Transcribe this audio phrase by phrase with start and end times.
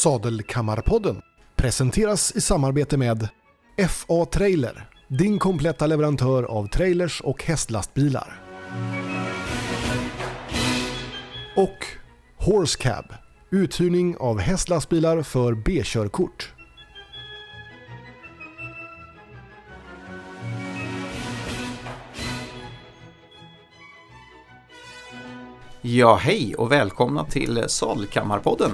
[0.00, 1.22] Sadelkammarpodden
[1.56, 3.28] presenteras i samarbete med
[3.88, 8.42] FA Trailer, din kompletta leverantör av trailers och hästlastbilar.
[11.56, 11.86] Och
[12.36, 13.04] Horse Cab,
[13.50, 16.52] uthyrning av hästlastbilar för B-körkort.
[25.92, 28.70] Ja, hej och välkomna till Salkammarpodden.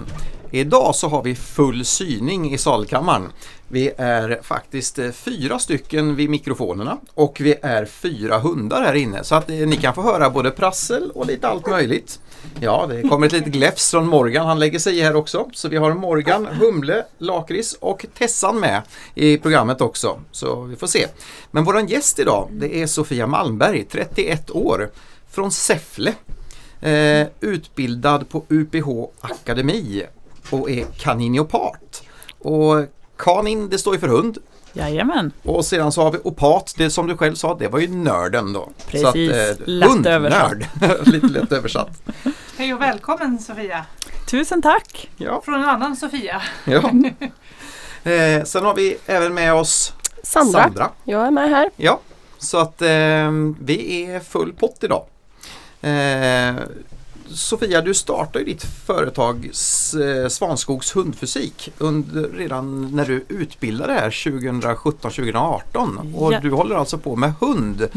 [0.50, 3.32] Idag så har vi full syning i salkammaren.
[3.68, 9.24] Vi är faktiskt eh, fyra stycken vid mikrofonerna och vi är fyra hundar här inne
[9.24, 12.20] så att eh, ni kan få höra både prassel och lite allt möjligt.
[12.60, 15.50] Ja, det kommer ett litet gläfs från Morgan, han lägger sig i här också.
[15.52, 18.82] Så vi har Morgan, Humle, Lakrits och Tessan med
[19.14, 20.20] i programmet också.
[20.30, 21.06] Så vi får se.
[21.50, 24.90] Men våran gäst idag det är Sofia Malmberg, 31 år,
[25.30, 26.14] från Säffle.
[26.80, 28.88] Eh, utbildad på UPH
[29.20, 30.06] Akademi
[30.50, 32.02] och är kaniniopat.
[32.38, 32.84] Och
[33.16, 34.38] kanin det står ju för hund.
[34.72, 37.88] Jajamän, Och sedan så har vi opat, det som du själv sa, det var ju
[37.88, 38.68] nörden då.
[38.86, 40.66] Precis, lätt hundnörd.
[41.06, 42.02] Lite lätt översatt.
[42.56, 43.86] Hej och välkommen Sofia
[44.26, 45.10] tusen tack!
[45.16, 46.42] Ja, från en annan Sofia.
[46.64, 46.90] ja.
[48.12, 49.92] Eh, sen har vi även med oss
[50.22, 50.62] Sandra.
[50.62, 50.90] Sandra.
[51.04, 51.70] Jag är med här.
[51.76, 52.00] Ja,
[52.38, 55.04] så att eh, vi är full pott idag.
[55.86, 56.54] Eh,
[57.28, 66.14] Sofia, du startade ditt företag eh, Svanskogs hundfysik under, redan när du utbildade här 2017-2018
[66.14, 66.40] och Ja.
[66.40, 67.88] du håller alltså på med hund.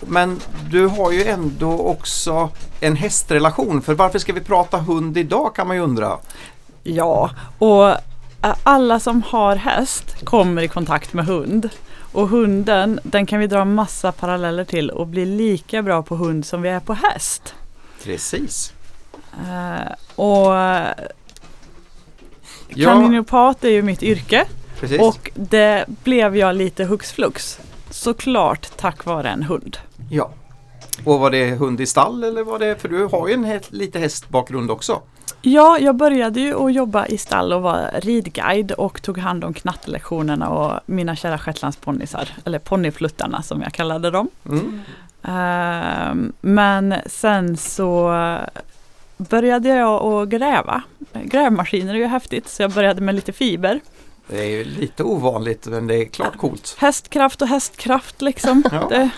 [0.00, 0.40] Men
[0.70, 5.66] du har ju ändå också en hästrelation för varför ska vi prata hund idag kan
[5.66, 6.18] man ju undra.
[6.82, 7.94] Ja, och
[8.62, 11.68] alla som har häst kommer i kontakt med hund.
[12.18, 16.46] Och hunden, den kan vi dra massa paralleller till och bli lika bra på hund
[16.46, 17.54] som vi är på häst.
[18.04, 18.72] Precis.
[19.32, 20.52] Eh, och
[22.68, 24.44] Ja, kaniniopat är ju mitt yrke
[24.80, 25.00] precis.
[25.00, 27.60] och det blev jag lite hux flux.
[27.90, 29.76] Såklart tack vare en hund.
[30.10, 30.30] Ja.
[31.04, 33.98] Och var det hund i stall eller var det, för du har ju en lite
[33.98, 35.02] hästbakgrund också.
[35.42, 39.54] Ja, jag började ju att jobba i stall och var ridguide och tog hand om
[39.54, 44.28] knattelektionerna och mina kära shetlandsponnysar, eller ponnyfluttarna som jag kallade dem.
[44.48, 44.80] Mm.
[45.22, 48.14] Ehm, men sen så
[49.16, 50.82] började jag att gräva.
[51.12, 53.80] Grävmaskiner är ju häftigt så jag började med lite fiber.
[54.28, 56.76] Det är ju lite ovanligt men det är klart coolt.
[56.78, 58.64] Hästkraft och hästkraft liksom.
[58.72, 58.86] Ja.
[58.88, 59.10] Det,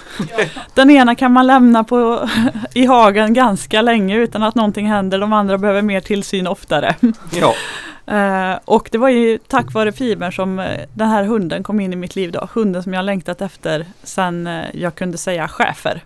[0.75, 2.28] den ena kan man lämna på,
[2.75, 5.19] i hagen ganska länge utan att någonting händer.
[5.19, 6.94] De andra behöver mer tillsyn oftare.
[7.41, 7.54] Ja,
[8.10, 11.92] Eh, och det var ju tack vare fibern som eh, den här hunden kom in
[11.92, 12.48] i mitt liv då.
[12.53, 16.04] Hunden som jag längtat efter sen eh, jag kunde säga chefer.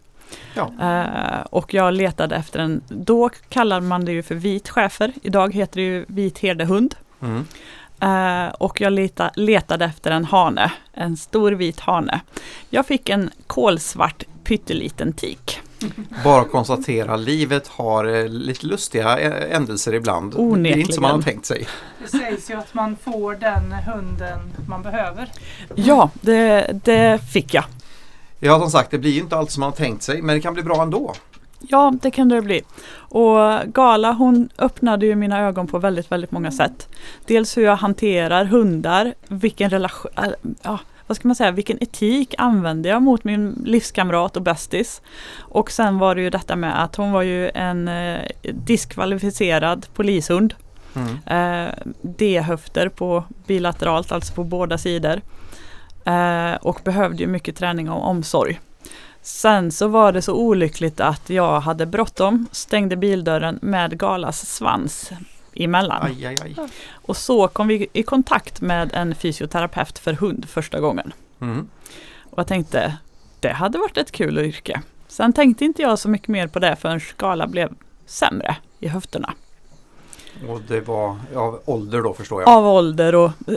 [0.54, 0.72] Ja.
[0.82, 5.12] Eh, och jag letade efter en, då kallade man det ju för vit chefer.
[5.22, 6.94] Idag heter det ju vit herdehund.
[7.22, 7.46] mm.
[8.04, 12.20] Eh, och jag leta, letade efter en hane, en stor vit hane.
[12.70, 15.60] Jag fick en kolsvart pytteliten tik.
[16.24, 20.32] bara konstatera livet har eh, lite lustiga eh, ändelser ibland.
[20.32, 20.80] Det är Onekligen.
[20.80, 21.66] inte som man har tänkt sig.
[22.02, 24.38] Det sägs ju att man får den hunden
[24.68, 25.28] man behöver.
[25.74, 27.64] Ja, det, det fick jag.
[28.38, 30.40] Ja som sagt det blir ju inte allt som man har tänkt sig men det
[30.40, 31.14] kan bli bra ändå.
[31.68, 32.62] Ja, det kan det bli.
[32.96, 36.88] Och Gala hon öppnade ju mina ögon på väldigt, väldigt många sätt.
[37.26, 42.34] Dels hur jag hanterar hundar, vilken relation, äh, ja, vad ska man säga, vilken etik
[42.38, 45.02] använde jag mot min livskamrat och bästis.
[45.38, 50.54] Och sen var det ju detta med att hon var ju en eh, diskvalificerad polishund.
[50.94, 51.66] Mm.
[51.66, 55.20] Eh, D-höfter på bilateralt, alltså på båda sidor.
[56.04, 58.60] Eh, och behövde ju mycket träning och omsorg.
[59.26, 65.10] Sen så var det så olyckligt att jag hade bråttom, stängde bildörren med Galas svans
[65.54, 66.02] emellan.
[66.02, 66.56] Aj, aj, aj.
[66.92, 71.12] Och så kom vi i kontakt med en fysioterapeut för hund första gången.
[71.40, 71.68] Mm.
[72.30, 72.96] Och jag tänkte,
[73.40, 74.82] det hade varit ett kul yrke.
[75.08, 77.72] Sen tänkte inte jag så mycket mer på det förrän Gala blev
[78.06, 79.34] sämre i höfterna.
[80.48, 82.48] Och det var av ålder då förstår jag.
[82.48, 83.54] Av ålder och eh,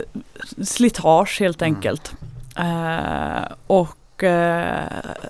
[0.64, 2.12] slitage helt enkelt.
[2.56, 4.84] Eh, och eh,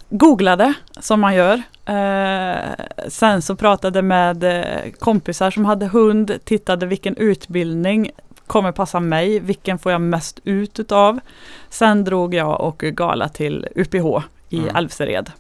[0.08, 1.62] googlade som man gör.
[1.87, 8.11] Eh, sen så pratade med eh, kompisar som hade hund, tittade vilken utbildning
[8.46, 11.20] kommer passa mig, vilken får jag mest ut utav.
[11.70, 14.76] Sen drog jag och Gala till UPH i Mm.
[14.76, 15.31] Alvsered.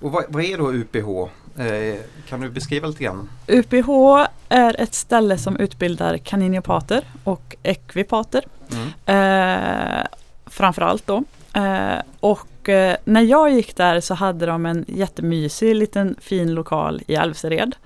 [0.00, 1.30] Och vad, vad är då UPH?
[1.58, 1.98] Eh,
[2.28, 3.28] kan du beskriva lite grann?
[3.46, 3.90] UPH
[4.48, 8.44] är ett ställe som utbildar kaniniopater och ekvipater.
[8.72, 8.88] Mm.
[9.06, 10.06] Eh,
[10.46, 11.24] framförallt då.
[11.54, 16.54] Eh, och och eh, när jag gick där så hade de en jättemysig liten fin
[16.54, 17.76] lokal i Älvsered.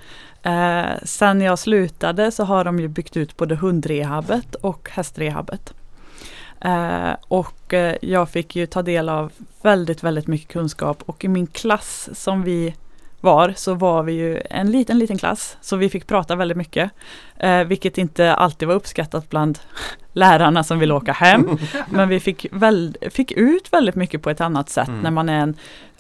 [0.43, 5.75] Eh, sen jag slutade så har de ju byggt ut både hundrehabet och hästrehabet.
[6.61, 9.32] Eh, och eh, jag fick ju ta del av
[9.62, 12.75] väldigt, väldigt mycket kunskap och i min klass som vi
[13.26, 15.56] var så var vi ju en liten, liten klass.
[15.61, 16.90] Så vi fick prata väldigt mycket.
[17.37, 19.58] Eh, vilket inte alltid var uppskattat bland
[20.12, 21.58] lärarna som vill åka hem.
[21.90, 25.00] Men vi fick, väl, fick ut väldigt mycket på ett annat sätt Mm.
[25.00, 25.55] när man är en,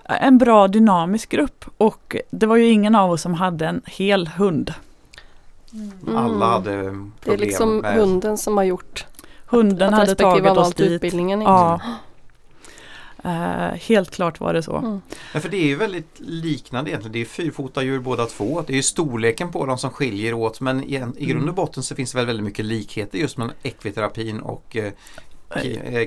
[0.04, 1.64] en bra dynamisk grupp.
[1.76, 4.74] Och det var ju ingen av oss som hade en hel hund.
[5.72, 6.16] Mm.
[6.16, 9.06] Alla hade problem Det är liksom med hunden som har gjort
[9.48, 10.90] Hunden att hade respektive tagit oss dit.
[10.90, 11.40] utbildningen.
[11.42, 11.80] Ja.
[13.26, 14.76] Eh, helt klart var det så.
[14.76, 15.00] Mm.
[15.34, 17.12] Ja, för det är ju väldigt liknande egentligen.
[17.12, 18.62] Det är fyrfotadjur båda två.
[18.66, 21.54] Det är ju storleken på dem som skiljer åt men i, i grund och Mm.
[21.54, 24.92] botten så finns det väl väldigt mycket likheter just mellan ekviterapin och eh,
[25.62, 26.06] ki, eh,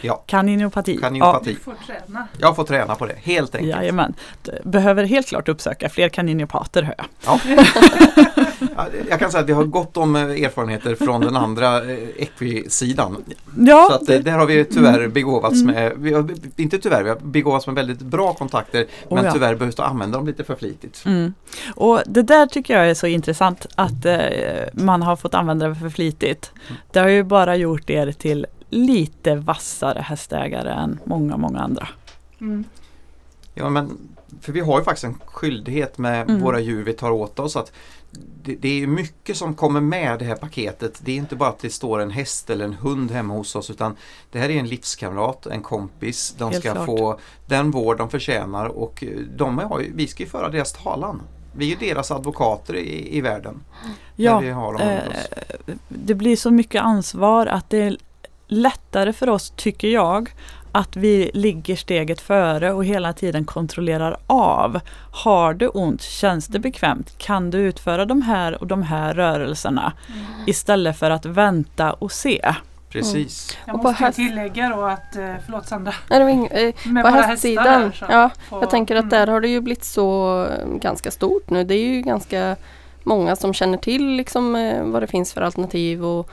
[0.00, 0.96] Ja, Kaninopati.
[0.96, 1.52] Kaninopati.
[1.52, 2.28] Du får träna.
[2.38, 3.76] jag får träna på det helt Ja, enkelt.
[3.76, 4.14] jajamän.
[4.64, 7.06] Behöver helt klart uppsöka fler kaniniopater hör jag.
[7.26, 7.40] Ja.
[8.76, 11.98] Ja, jag kan säga att vi har gott om eh, erfarenheter från den andra eh,
[12.16, 13.24] equisidan.
[13.58, 15.12] Ja, Så att eh, där har vi tyvärr Mm.
[15.12, 19.24] begåvats med, vi har, inte tyvärr, vi har begåvats med väldigt bra kontakter men Oh
[19.24, 19.32] ja.
[19.32, 21.02] tyvärr behövs det använda dem lite för flitigt.
[21.06, 21.34] Mm.
[21.74, 24.16] Och det där tycker jag är så intressant att eh,
[24.72, 26.52] man har fått använda det för flitigt.
[26.68, 26.80] Mm.
[26.92, 31.88] Det har ju bara gjort er till lite vassare hästägare än många, många andra.
[32.40, 32.64] Mm.
[33.54, 33.98] Ja, men
[34.40, 36.42] för vi har ju faktiskt en skyldighet med Mm.
[36.42, 37.56] våra djur vi tar åt oss.
[37.56, 37.72] Att
[38.42, 41.00] det, det är mycket som kommer med det här paketet.
[41.04, 43.70] Det är inte bara att det står en häst eller en hund hemma hos oss
[43.70, 43.96] utan
[44.32, 46.34] det här är en livskamrat, en kompis.
[46.38, 46.86] De Helt ska klart.
[46.86, 51.22] få den vård de förtjänar och eh, de har vi ska ju föra deras talan.
[51.58, 53.60] Vi är ju deras advokater i, i världen.
[54.16, 57.96] Ja, när vi har dem eh, det blir så mycket ansvar att det är
[58.46, 60.30] lättare för oss, tycker jag,
[60.72, 64.80] att vi ligger steget före och hela tiden kontrollerar av.
[65.12, 66.02] Har du ont?
[66.02, 67.18] Känns det bekvämt?
[67.18, 69.92] Kan du utföra de här och de här rörelserna?
[70.46, 72.54] Istället för att vänta och se.
[72.90, 73.58] Precis.
[73.66, 76.32] Jag Och på måste ju häst- tillägga då att, eh, förlåt Sandra, Nej, det var
[76.32, 79.10] ing- eh, med på hästsidan, hästar där, så ja, får- jag tänker att mm.
[79.10, 81.64] där har det ju blivit så eh, ganska stort nu.
[81.64, 82.56] Det är ju ganska
[83.02, 84.52] många som känner till liksom,
[84.92, 86.30] vad det finns för alternativ och,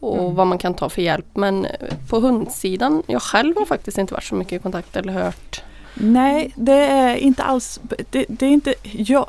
[0.00, 0.34] och Mm.
[0.34, 1.26] vad man kan ta för hjälp.
[1.34, 1.66] Men
[2.08, 5.62] på hundsidan, jag själv har faktiskt inte varit så mycket i kontakt eller hört.
[5.94, 7.80] Nej, det är inte alls,
[8.10, 9.28] det, det är inte, ja,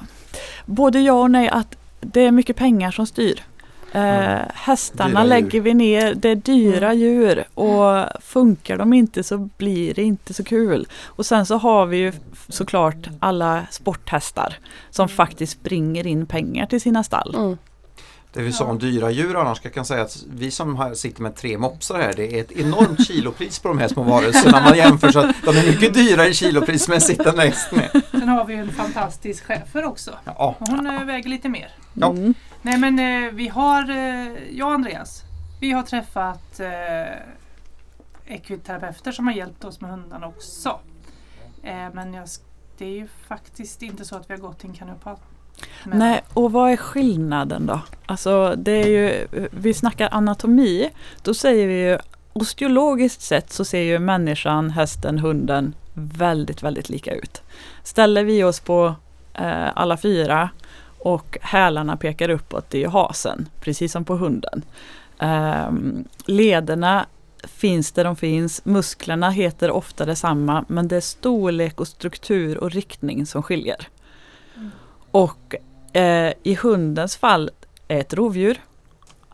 [0.65, 3.43] både ja och nej att det är mycket pengar som styr.
[3.91, 4.45] Eh, Mm.
[4.53, 6.99] hästarna lägger vi ner, det är dyra Mm.
[6.99, 10.87] djur och funkar de inte så blir det inte så kul.
[11.05, 12.13] Och sen så har vi ju
[12.49, 14.57] såklart alla sporthästar
[14.89, 17.35] som faktiskt springer in pengar till sina stall.
[17.35, 17.57] Mm.
[18.33, 21.35] Det vi sa om dyra djur annars, jag kan säga att vi som sitter med
[21.35, 24.61] tre mopsar här, det är ett enormt kilopris på de här små varelserna.
[24.61, 28.03] Man jämför så att de är mycket dyrare i kilopris men sitter längst med.
[28.11, 30.11] Sen har vi ju en fantastisk chefer också.
[30.25, 31.71] Ja, Hon eh, väger lite mer.
[31.93, 32.09] Ja.
[32.09, 32.33] Mm.
[32.61, 35.23] Nej men eh, vi har, eh, jag och Andreas,
[35.59, 40.79] vi har träffat eh, ekviterapeuter som har hjälpt oss med hundarna också.
[41.63, 42.27] Eh, men jag,
[42.77, 45.21] det är ju faktiskt inte så att vi har gått till en kanopat.
[45.83, 47.81] Men- Nej, och vad är skillnaden då?
[48.05, 50.89] Alltså det är ju, vi snackar anatomi,
[51.23, 51.97] då säger vi ju
[52.33, 57.41] osteologiskt sett så ser ju människan, hästen, hunden väldigt, väldigt lika ut.
[57.83, 58.95] Ställer vi oss på
[59.33, 60.49] eh, alla fyra
[60.99, 64.61] och hälarna pekar uppåt, det är ju hasen, precis som på hunden.
[65.19, 67.05] Ehm, lederna
[67.43, 72.71] finns där de finns, musklerna heter ofta detsamma, men det är storlek och struktur och
[72.71, 73.87] riktning som skiljer.
[74.55, 74.71] Mm.
[75.11, 75.55] Och
[75.93, 77.49] eh, i hundens fall
[77.87, 78.61] är ett rovdjur.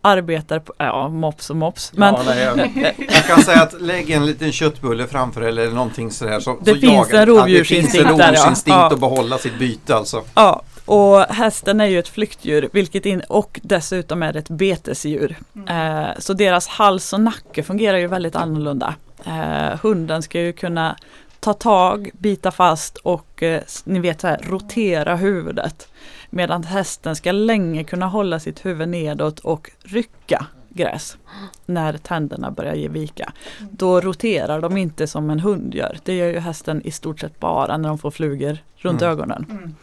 [0.01, 1.91] Arbetar på, ja mops och mops.
[1.93, 2.57] Men ja, nej, jag,
[3.11, 6.39] jag kan säga att lägg en liten köttbulle framför eller någonting sådär.
[6.39, 8.91] Så, Det så finns en Ja, rovdjursinstinkt det finns en rovdjursinstinkt Ja.
[8.93, 10.23] att behålla sitt byte alltså.
[10.35, 15.35] ja, och hästen är ju ett flyktdjur vilket in, och dessutom är det ett betesdjur.
[15.55, 16.03] Mm.
[16.03, 18.95] Eh, så deras hals och nacke fungerar ju väldigt annorlunda.
[19.25, 20.95] Eh, hunden ska ju kunna
[21.39, 25.87] ta tag, bita fast och eh, ni vet så här, rotera huvudet.
[26.35, 31.17] Medan hästen ska länge kunna hålla sitt huvud nedåt och rycka gräs
[31.65, 33.33] när tänderna börjar ge vika.
[33.71, 35.97] Då roterar de inte som en hund gör.
[36.03, 39.11] Det gör ju hästen i stort sett bara när de får flugor runt Mm.
[39.13, 39.45] ögonen.
[39.49, 39.73] Mm.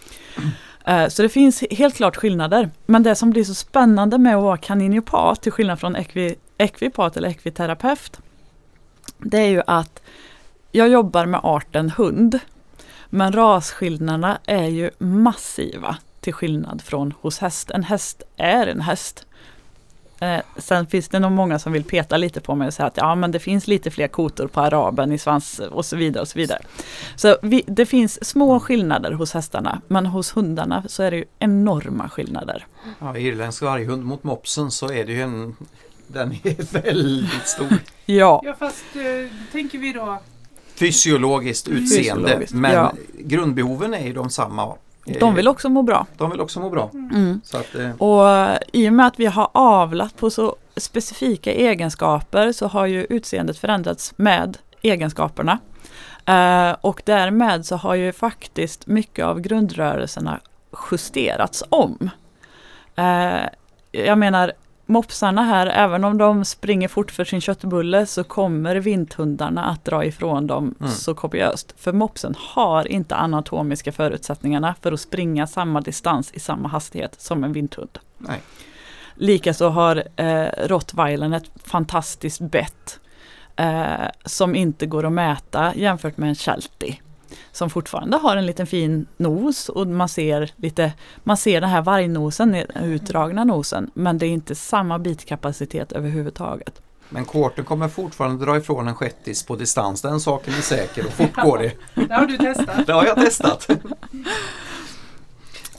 [0.84, 2.70] Eh, Så det finns helt klart skillnader.
[2.86, 7.16] Men det som blir så spännande med att vara kaniniopat till skillnad från ekvi, ekvipat
[7.16, 8.20] eller ekviterapeut.
[9.18, 10.02] Det är ju att
[10.72, 12.38] jag jobbar med arten hund.
[13.10, 17.70] Men rasskillnaderna är ju massiva till skillnad från hos häst.
[17.70, 19.26] En häst är en häst.
[20.20, 22.96] Eh, sen finns det nog många som vill peta lite på mig och säga att
[22.96, 26.28] ja men det finns lite fler kotor på araben i svans och så vidare och
[26.28, 26.62] så vidare.
[27.16, 31.24] Så vi, det finns små skillnader hos hästarna men hos hundarna så är det ju
[31.38, 32.66] enorma skillnader.
[32.98, 35.56] Ja, irländsk varghund mot mopsen så är det ju en
[36.06, 37.78] den är väldigt stor.
[38.06, 40.18] Ja, Ja fast eh, tänker vi då
[40.74, 42.28] Fysiologiskt utseende.
[42.28, 42.92] Fysiologiskt, men ja.
[43.18, 44.74] grundbehoven är ju de samma.
[45.06, 46.06] Eh, de vill också må bra.
[46.16, 46.90] de vill också må bra.
[46.92, 47.40] Mm.
[47.44, 51.52] Så att, eh, Och eh, i och med att vi har avlat på så specifika
[51.52, 55.58] egenskaper så har ju utseendet förändrats med egenskaperna.
[56.26, 60.40] Eh, och därmed så har ju faktiskt mycket av grundrörelserna
[60.90, 62.10] justerats om.
[62.96, 63.44] Eh,
[63.92, 64.52] jag menar
[64.92, 70.04] mopsarna här, även om de springer fort för sin köttbulle så kommer vinthundarna att dra
[70.04, 70.92] ifrån dem Mm.
[70.92, 71.74] så kopiöst.
[71.78, 77.44] För mopsen har inte anatomiska förutsättningarna för att springa samma distans i samma hastighet som
[77.44, 77.98] en vinthund.
[78.18, 78.40] nej.
[79.14, 83.00] Likaså har eh, rottweilern ett fantastiskt bett
[83.56, 83.92] eh,
[84.24, 86.96] som inte går att mäta jämfört med en sheltie.
[87.52, 90.92] Som fortfarande har en liten fin nos och man ser lite,
[91.24, 96.80] man ser den här vargnosen, den utdragna nosen, men det är inte samma bitkapacitet överhuvudtaget.
[97.08, 100.02] Men Quarter kommer fortfarande dra ifrån en shettis på distans.
[100.02, 101.72] Den saken är säker och fort går det.
[102.08, 102.86] Det har du testat.
[102.86, 103.70] Det har jag testat.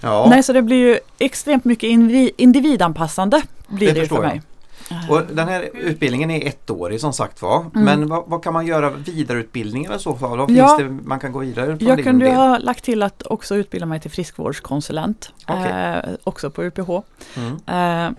[0.05, 1.87] Ja, Nej, så det blir ju extremt mycket
[2.37, 4.41] individanpassande blir Det det, för förstår jag.
[5.09, 7.59] Och den här utbildningen är ettårig som sagt var.
[7.59, 7.69] Mm.
[7.85, 10.37] Men vad, vad kan man göra vidareutbildningar i så fall?
[10.37, 10.67] Vad Ja.
[10.67, 12.35] finns det man kan gå vidare Jag kunde del?
[12.35, 15.33] ha lagt till att också utbilda mig till friskvårdskonsulent.
[15.47, 15.71] Okej.
[15.71, 16.89] Eh, också på UPH.
[17.37, 18.07] Mm.
[18.07, 18.13] Eh,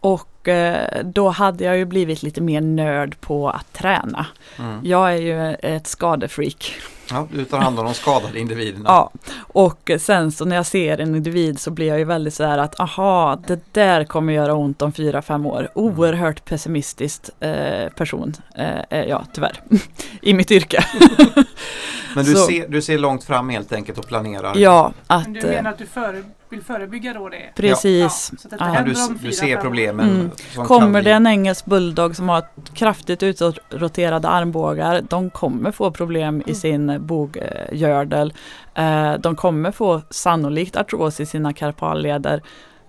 [0.00, 4.26] och eh, då hade jag ju blivit lite mer nörd på att träna.
[4.58, 4.80] Mm.
[4.84, 6.74] Jag är ju ett skadefreak.
[7.12, 8.84] Ja, du tar hand om de skadade individerna.
[8.86, 12.44] Ja, och sen så när jag ser en individ så blir jag ju väldigt så
[12.44, 15.68] här att aha, det där kommer göra ont om fyra, fem år.
[15.74, 19.60] Oerhört pessimistiskt eh, person eh, är jag tyvärr
[20.22, 20.84] i mitt yrke.
[22.14, 24.56] Men du Så- ser, du ser långt fram helt enkelt och planerar.
[24.56, 27.52] ja, att Men du eh, menar att du före, vill förebygga då det?
[27.54, 28.30] precis.
[28.32, 28.82] Ja, så att det Ja.
[28.82, 30.30] Du, du ser problemen.
[30.56, 30.66] Mm.
[30.66, 36.54] Kommer det en engelsk bulldog som har kraftigt utåtroterade armbågar, de kommer få problem i
[36.54, 38.32] sin boggördel.
[38.74, 42.42] Eh, de kommer få sannolikt artros i sina karpalleder.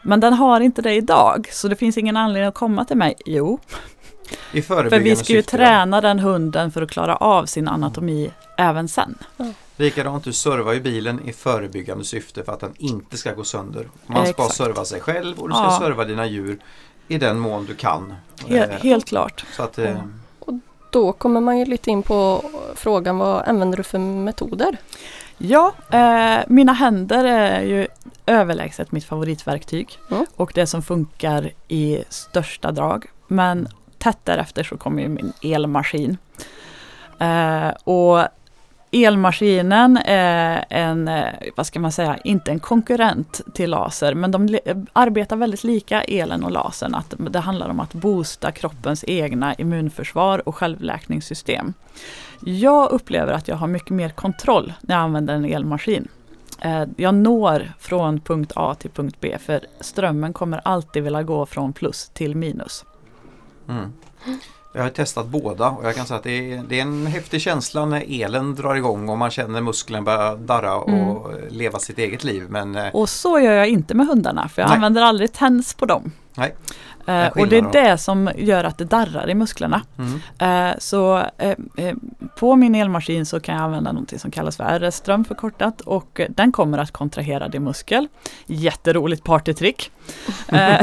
[0.03, 3.15] Men den har inte det idag, så det finns ingen anledning att komma till mig.
[3.25, 3.59] Jo,
[4.51, 5.63] I för vi ska ju syfte, ja.
[5.65, 9.17] träna den hunden för att klara av sin anatomi även sen.
[9.77, 13.87] Likadant, du servar ju bilen i förebyggande syfte för att den inte ska gå sönder.
[14.05, 14.55] Man ska Exakt.
[14.55, 15.79] serva sig själv och du ska Ja.
[15.81, 16.59] serva dina djur
[17.07, 18.13] i den mån du kan.
[18.47, 19.45] Helt, Eh, helt klart.
[19.55, 19.95] Så att, eh,
[20.91, 22.43] Då kommer man ju lite in på
[22.75, 24.77] frågan vad använder du för metoder?
[25.37, 27.87] Ja, eh, mina händer är ju
[28.25, 30.25] överlägset mitt favoritverktyg Mm.
[30.35, 33.05] och det som funkar i största drag.
[33.27, 33.67] Men
[34.01, 36.17] tätt därefter så kommer ju min elmaskin.
[37.19, 38.27] Eh, och
[38.91, 44.59] elmaskinen är en, eh, vad ska man säga, inte en konkurrent till laser, men de
[44.93, 46.95] arbetar väldigt lika elen och lasern.
[46.95, 51.73] Att det handlar om att boosta kroppens egna immunförsvar och självläkningssystem.
[52.45, 56.07] Jag upplever att jag har mycket mer kontroll när jag använder en elmaskin.
[56.61, 61.45] Eh, jag når från punkt A till punkt B för strömmen kommer alltid vilja gå
[61.45, 62.85] från plus till minus
[63.71, 64.39] mm.
[64.73, 67.41] Jag har testat båda och jag kan säga att det är, det är en häftig
[67.41, 71.47] känsla när elen drar igång och man känner musklerna börja darra och Mm.
[71.49, 72.45] leva sitt eget liv.
[72.49, 74.75] Men eh, Och så gör jag inte med hundarna för jag Nej.
[74.75, 76.11] använder aldrig TENS på dem.
[76.35, 76.55] Nej.
[77.05, 79.81] Är och det är skillnad det som gör att det darrar i musklerna.
[79.97, 80.69] mm.
[80.69, 81.57] Eh, så eh,
[82.35, 86.51] på min elmaskin så kan jag använda något som kallas för RS-ström förkortat och den
[86.51, 88.07] kommer att kontrahera din muskel.
[88.45, 89.91] Jätteroligt partytrick.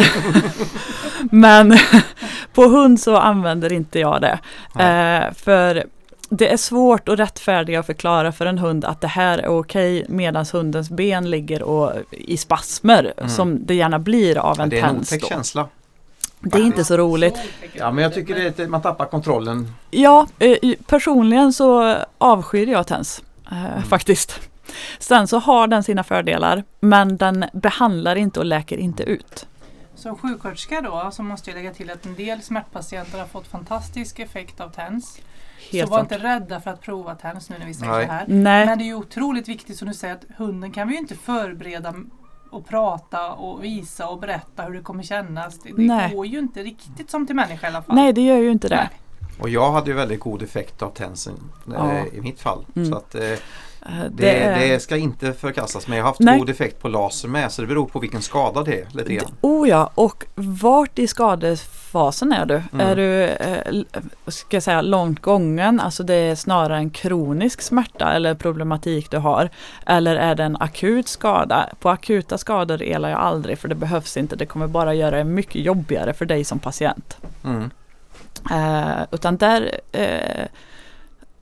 [1.31, 1.79] Men
[2.55, 4.39] på hund så använder inte jag det.
[5.35, 5.85] För
[6.29, 10.07] det är svårt att rättfärdiga och förklara för en hund att det här är okej
[10.09, 13.29] medan hundens ben ligger och, i spasmer Mm.
[13.31, 15.69] som det gärna blir av Ja, en det är en otäck känsla.
[16.41, 17.39] Det är inte så roligt.
[17.73, 19.73] Ja men jag tycker det är lite, man tappar kontrollen.
[19.91, 20.57] Ja, eh,
[20.87, 24.41] personligen så avskyr jag tens eh, faktiskt.
[24.99, 29.47] Sen så har den sina fördelar men den behandlar inte och läker inte ut.
[29.95, 34.19] Som sjuksköterska då så måste jag lägga till att en del smärtpatienter har fått fantastisk
[34.19, 35.19] effekt av TENS.
[35.73, 36.13] Helt så var klart.
[36.13, 38.07] inte rädda för att prova TENS nu när vi säger Nej.
[38.07, 38.25] det här.
[38.29, 41.01] Nej, Men det är ju otroligt viktigt som du säger att hunden kan vi ju
[41.01, 41.95] inte förbereda
[42.51, 45.59] och prata och visa och berätta hur det kommer kännas.
[45.59, 47.97] Det, det går ju inte riktigt som till människa i alla fall.
[47.97, 48.77] nej det gör ju inte det.
[48.77, 48.89] Nej.
[49.41, 51.35] Och jag hade ju väldigt god effekt av tensen
[51.67, 52.07] eh, Ja.
[52.13, 52.65] i mitt fall.
[52.77, 52.91] Mm.
[52.91, 53.23] Så att, eh,
[53.89, 56.39] Eh, Det, är- det ska inte förkastas men jag har haft Nej.
[56.39, 58.87] god effekt på laser med så det beror på vilken skada det är.
[58.91, 59.35] Lite grann.
[59.41, 62.63] Oh ja, och vart i skadefasen är du?
[62.73, 62.87] Mm.
[62.87, 63.87] Är du eh, l-
[64.27, 69.17] ska jag säga, långt gången, alltså det är snarare en kronisk smärta eller problematik du
[69.19, 69.51] har?
[69.87, 71.69] Eller är det en akut skada?
[71.81, 74.37] På akuta skador elar jag aldrig för det behövs inte.
[74.37, 77.17] Det kommer bara göra det mycket jobbigare för dig som patient.
[77.45, 77.71] Mm.
[78.51, 80.47] Eh, utan där eh,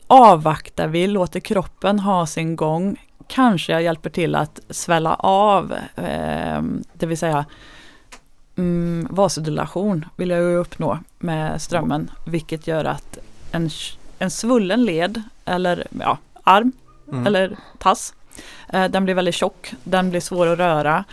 [0.06, 2.96] avvaktar vi, låter kroppen ha sin gång.
[3.26, 7.44] Kanske jag hjälper till att svälla av, eh, det vill säga
[8.56, 12.10] mm, vasodilation vill jag ju uppnå med strömmen.
[12.26, 13.18] Vilket gör att
[13.52, 13.70] en,
[14.18, 16.72] en svullen led eller ja, arm
[17.12, 17.26] Mm.
[17.26, 18.14] eller tass.
[18.68, 21.04] Eh, den blir väldigt tjock, den blir svår att röra.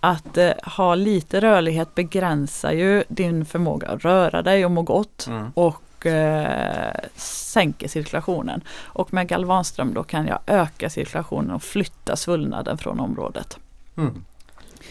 [0.00, 5.26] Att eh, ha lite rörlighet begränsar ju din förmåga att röra dig och må gott
[5.28, 5.50] Mm.
[5.54, 8.60] och eh, sänker cirkulationen.
[8.84, 13.58] Och med galvanström då kan jag öka cirkulationen och flytta svullnaden från området.
[13.96, 14.24] Mm.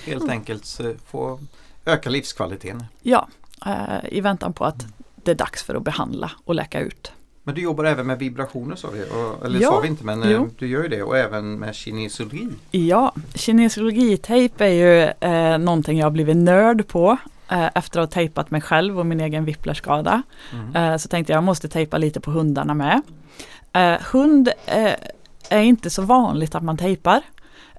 [0.06, 1.40] Helt enkelt så få
[1.86, 2.86] öka livskvaliteten.
[3.02, 3.28] Ja,
[3.66, 7.12] eh, i väntan på att det är dags för att behandla och läka ut.
[7.44, 10.24] Men du jobbar även med vibrationer sa vi, och, eller Ja, sa vi inte men
[10.24, 10.50] eh, jo.
[10.58, 12.48] du gör ju det och även med kinesologi.
[12.72, 17.18] Ja, kinesologitejp är ju eh, någonting jag har blivit nörd på
[17.52, 20.22] efter att ha tejpat mig själv och min egen whiplashskada.
[20.54, 20.76] Mm.
[20.76, 23.02] Eh, så tänkte jag jag måste tejpa lite på hundarna med.
[23.74, 24.94] Eh, hund eh,
[25.50, 27.22] är inte så vanligt att man tejpar.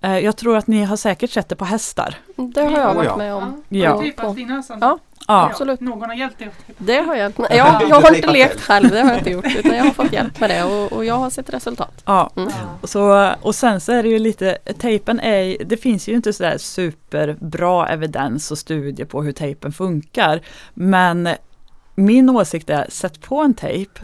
[0.03, 2.15] Eh, jag tror att ni har säkert sett det på hästar.
[2.37, 3.63] Det har jag varit med om.
[3.69, 3.91] Ja.
[3.91, 4.87] Har du tejpat dina Sandra?
[4.87, 4.99] Ja.
[5.29, 5.81] Ja, absolut.
[5.81, 6.51] Någon har hjälpt dig?
[6.79, 7.49] Det har hjälpt mig.
[7.51, 9.47] Ja, Jag, jag har inte lekt själv, det har jag inte gjort.
[9.59, 12.03] Utan jag har fått hjälp med det och, och jag har sett resultat.
[12.05, 12.31] ja.
[12.37, 12.49] Mm.
[12.81, 16.33] Och Så, och sen så är det ju lite, tejpen är, det finns ju inte
[16.33, 20.41] sådär superbra evidens och studier på hur tejpen funkar.
[20.75, 21.29] Men
[21.95, 24.01] min åsikt är, sätt på en tejp,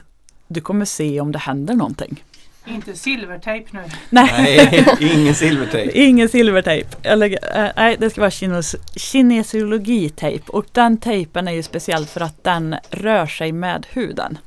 [0.49, 2.25] du kommer se om det händer någonting.
[2.67, 3.81] Inte silvertejp nu.
[4.11, 5.93] Nej, ingen silvertejp.
[6.05, 6.89] Ingen silvertejp.
[7.03, 10.45] Eller, eh, nej, det ska vara kines, kinesiologitejp.
[10.49, 14.39] Och den tejpen är ju speciell för att den rör sig med huden.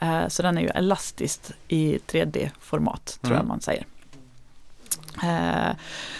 [0.00, 3.36] Eh, så den är ju elastisk i 3D-format, tror Mm.
[3.36, 3.84] jag man säger.
[5.22, 5.76] Eh,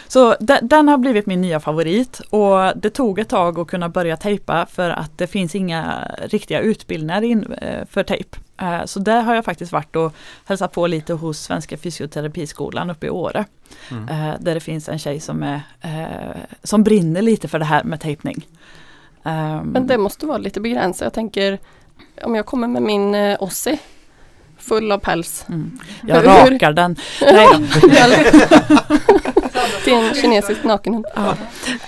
[0.08, 3.88] så de, den har blivit min nya favorit och det tog ett tag att kunna
[3.88, 8.38] börja tejpa för att det finns inga riktiga utbildningar in, eh, för tejp.
[8.60, 13.06] Eh, så där har jag faktiskt varit och hälsat på lite hos Svenska Fysioterapiskolan uppe
[13.06, 13.44] i Åre.
[13.90, 14.06] Mm.
[14.40, 15.62] Där det finns en tjej som, är,
[16.62, 18.46] som brinner lite för det här med tejpning.
[19.24, 21.00] Ehm, Men det måste vara lite begränsat.
[21.00, 21.58] Jag tänker
[22.24, 23.78] om jag kommer med min Ossi
[24.58, 25.44] full av päls.
[25.48, 26.96] mm, jag rakar den.
[27.20, 27.48] Nej,
[29.84, 31.06] Till en kinesisk nakenhund.
[31.14, 31.30] ja.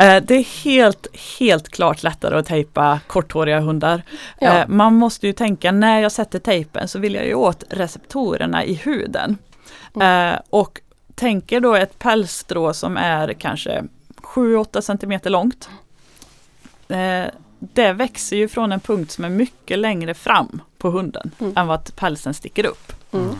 [0.05, 1.07] Eh, det är helt,
[1.39, 4.03] helt klart lättare att tejpa korthåriga hundar.
[4.41, 4.59] Ja.
[4.59, 8.65] Eh, man måste ju tänka när jag sätter tejpen så vill jag ju åt receptorerna
[8.65, 9.39] i huden.
[9.97, 10.35] Mm.
[10.35, 10.81] Eh, och
[11.15, 13.85] tänker då ett pälsstrå som är kanske
[14.17, 15.69] 7-8 cm långt.
[17.59, 21.53] Det växer ju från en punkt som är mycket längre fram på hunden Mm.
[21.57, 22.93] än vad pälsen sticker upp.
[23.13, 23.31] Mm.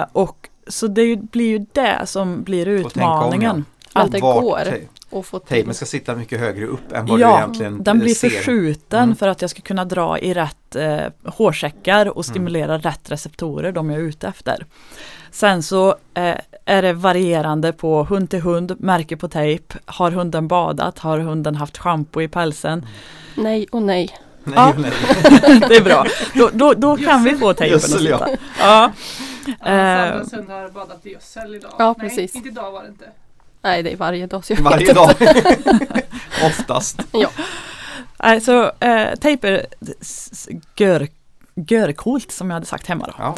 [0.00, 3.64] Eh, och så det blir ju det som blir utmaningen.
[3.94, 4.58] Men det går
[5.10, 5.48] att få till.
[5.48, 8.28] Tejpen ska sitta mycket högre upp än vad Ja, du egentligen Den eh, blir ser.
[8.28, 9.16] förskjuten Mm.
[9.16, 13.90] för att jag ska kunna dra i rätt eh, hårsäckar och stimulera rätt receptorer, de
[13.90, 14.66] jag är ute efter.
[15.30, 16.34] Sen så eh,
[16.64, 19.74] är det varierande på hund till hund, märke på tejp.
[19.84, 20.98] Har hunden badat?
[20.98, 22.86] Har hunden haft schampo i pälsen?
[23.36, 24.10] Nej och nej.
[24.44, 24.74] Nej, Ja.
[24.78, 24.90] nej.
[25.68, 26.06] Det är bra.
[26.34, 27.98] Då, då, då kan vi få tejpen att ja.
[27.98, 28.28] sitta.
[28.60, 28.92] Ja.
[29.46, 31.72] Ja, Eh, Sandras hund har badat i gödsel idag.
[31.78, 32.34] Ja, Nej, precis.
[32.34, 33.04] inte idag var det inte.
[33.62, 34.44] Nej, det är varje dag.
[34.44, 35.10] Så jag Varje dag.
[36.46, 37.00] Oftast.
[38.18, 39.66] Nej, så eh, tejp är
[40.00, 41.08] s- gör,
[41.54, 43.14] görcoolt som jag hade sagt hemma då.
[43.18, 43.36] Ja.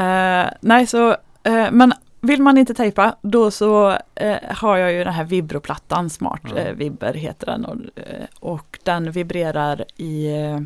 [0.00, 1.10] Eh, nej, så,
[1.42, 6.10] eh, men vill man inte tejpa då så eh, har jag ju den här vibroplattan,
[6.10, 6.56] Smart Mm.
[6.56, 7.64] eh, Vibber heter den.
[7.64, 10.60] Och, eh, och den vibrerar i, eh,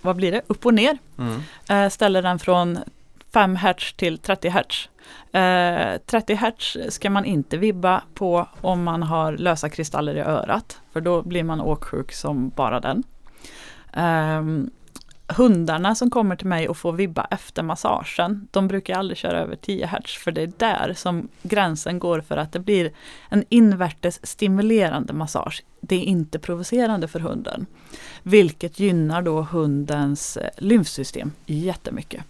[0.00, 0.98] vad blir det, upp och ner.
[1.18, 1.40] Mm.
[1.68, 2.78] Eh, ställer den från
[3.32, 4.88] 5 Hz till 30 Hz.
[5.38, 10.80] Eh, 30 Hz ska man inte vibba på om man har lösa kristaller i örat.
[10.92, 13.02] För då blir man åksjuk som bara den.
[13.92, 14.70] Ehm,
[15.28, 19.56] hundarna som kommer till mig och får vibba efter massagen, de brukar aldrig köra över
[19.56, 20.16] 10 Hz.
[20.24, 22.92] För det är där som gränsen går för att det blir
[23.28, 25.62] en invärtes stimulerande massage.
[25.80, 27.66] Det är inte provocerande för hunden.
[28.22, 32.24] Vilket gynnar då hundens eh, lymfsystem jättemycket.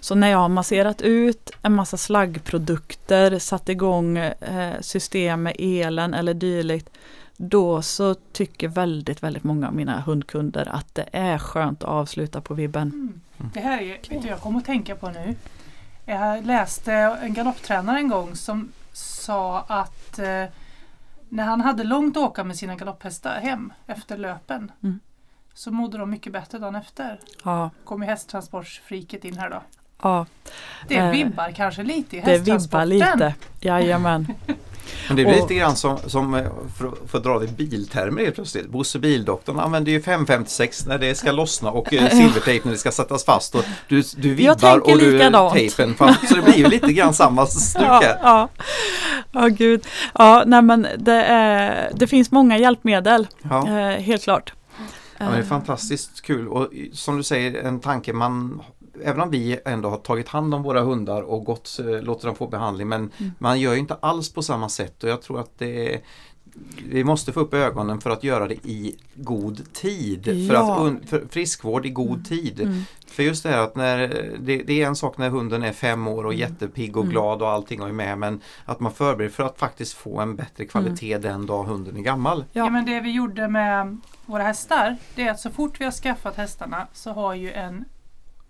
[0.00, 6.14] Så när jag har masserat ut en massa slaggprodukter, satt igång eh, system med elen
[6.14, 6.90] eller dylikt,
[7.36, 12.40] då så tycker väldigt, väldigt många av mina hundkunder att det är skönt att avsluta
[12.40, 12.88] på vibben.
[13.38, 13.50] Mm.
[13.54, 15.34] Det här är, vet du, jag kommer att tänka på nu.
[16.04, 20.44] Jag läste en galopptränare en gång som sa att eh,
[21.28, 25.00] när han hade långt att åka med sina galopphästar hem efter löpen Mm.
[25.54, 27.20] så mådde de mycket bättre dagen efter.
[27.44, 29.62] Ja, Kom ju hästtransportsfriket in här då.
[30.02, 30.26] ja
[30.88, 32.88] Det Eh, vibbar kanske lite i det vibbar hästtransporten.
[33.18, 33.34] lite.
[33.60, 34.26] Jajamän.
[35.08, 36.42] Men det blir Och- lite grann som, som eh,
[36.78, 38.68] för, för att dra det i biltermer helt plötsligt.
[38.68, 42.90] Bosse Bildoktorn använder ju 556 när det ska lossna och eh, silvertejp när det ska
[42.90, 43.54] sättas fast.
[43.54, 45.52] Och du, du vibbar och du likadant.
[45.54, 46.28] tejpen fast.
[46.28, 48.18] Så det blir ju lite grann samma stuk Ja, här.
[48.22, 48.48] ja.
[49.32, 49.86] Ja, gud.
[50.14, 53.68] Ja, nej men det, är, det finns många hjälpmedel, Ja.
[53.68, 54.52] eh, helt klart.
[55.18, 58.60] Ja, det är fantastiskt kul och som du säger en tanke man
[59.04, 62.36] Även om vi ändå har tagit hand om våra hundar och gått, eh, låter dem
[62.36, 63.32] få behandling men Mm.
[63.38, 66.00] man gör ju inte alls på samma sätt och jag tror att det
[66.90, 70.24] vi måste få upp ögonen för att göra det i god tid.
[70.24, 70.74] För, Ja.
[70.74, 72.60] att un, för friskvård i god tid.
[72.60, 72.82] Mm.
[73.06, 73.98] För just det här att när,
[74.40, 76.40] det, det är en sak när hunden är fem år och Mm.
[76.40, 77.12] jättepigg och Mm.
[77.12, 80.36] glad och allting och är med men att man förbereder för att faktiskt få en
[80.36, 81.22] bättre kvalitet Mm.
[81.22, 82.44] den dag hunden är gammal.
[82.52, 82.64] Ja.
[82.64, 82.70] Ja.
[82.70, 86.36] men det vi gjorde med våra hästar det är att så fort vi har skaffat
[86.36, 87.84] hästarna så har ju en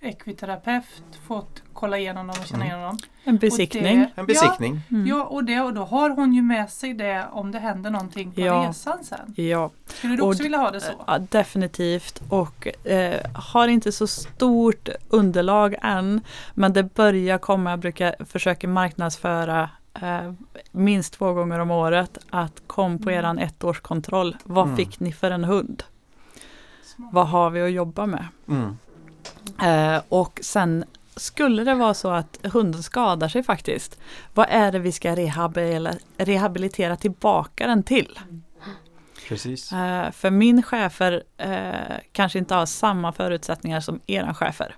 [0.01, 0.85] ekviterapeut
[1.27, 2.77] fått kolla igenom dem och känna Mm.
[2.77, 2.99] igenom dem.
[3.25, 3.99] En Och besiktning.
[4.01, 4.81] det- En besiktning.
[4.91, 5.07] Mm.
[5.07, 8.33] Ja, och, det, och då har hon ju med sig det om det händer någonting
[8.33, 8.67] på Ja.
[8.69, 9.35] resan sen.
[9.37, 10.93] Ja, Skulle du Och också d- vilja ha det så?
[11.07, 12.23] ja, definitivt.
[12.29, 16.21] Och eh, har inte så stort underlag än.
[16.55, 17.71] Men det börjar komma.
[17.71, 19.71] Jag brukar försöka marknadsföra
[20.03, 20.33] eh,
[20.73, 22.19] minst två gånger om året.
[22.31, 23.19] Att kom på Mm.
[23.25, 24.37] eran ettårskontroll.
[24.45, 24.77] Vad Mm.
[24.77, 25.83] fick ni för en hund?
[26.85, 27.09] Smart.
[27.13, 28.25] Vad har vi att jobba med?
[28.49, 28.79] Mm.
[29.63, 30.85] Eh, och sen
[31.17, 33.99] skulle det vara så att hunden skadar sig faktiskt.
[34.35, 38.19] Vad är det vi ska rehabili- rehabilitera tillbaka den till?
[39.29, 39.73] Precis.
[39.73, 44.77] Eh, för min chefer eh, kanske inte har samma förutsättningar som eran chefer.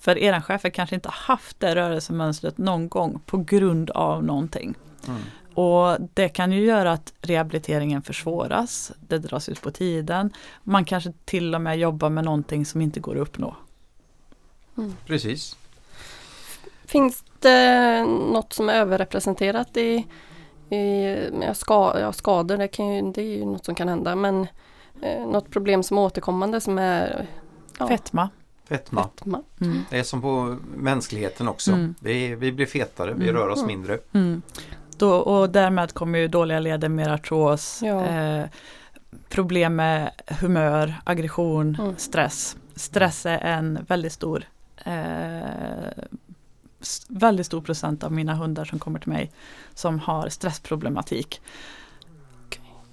[0.00, 4.74] För eran chefer kanske inte haft det rörelsemönstret någon gång på grund av någonting.
[5.08, 5.20] Mm.
[5.56, 8.92] Och det kan ju göra att rehabiliteringen försvåras.
[9.00, 10.32] Det dras ut på tiden.
[10.62, 13.56] Man kanske till och med jobbar med någonting som inte går att uppnå.
[15.06, 15.56] Precis.
[16.84, 20.06] Finns det något som är överrepresenterat i,
[20.76, 21.16] i
[21.54, 22.56] ska, ja, skador?
[22.56, 24.16] Det, kan ju, det är ju något som kan hända.
[24.16, 24.46] Men
[25.02, 27.26] eh, något problem som är återkommande som är
[27.78, 28.28] ja, Fetma.
[28.68, 29.02] Fetma.
[29.18, 29.42] fetma.
[29.60, 29.82] Mm.
[29.90, 31.72] Det är som på mänskligheten också.
[31.72, 31.94] Mm.
[32.00, 33.36] Vi, vi blir fetare, vi Mm.
[33.36, 33.66] rör oss Mm.
[33.66, 33.98] mindre.
[34.98, 38.04] Då, och därmed kommer ju dåliga leder med artros, Ja.
[38.06, 38.44] eh,
[39.28, 41.94] problem med humör, aggression, Mm.
[41.96, 42.56] stress.
[42.76, 44.44] Stress är en väldigt stor
[44.84, 46.04] eh,
[47.08, 49.30] väldigt stor procent av mina hundar som kommer till mig
[49.74, 51.40] som har stressproblematik.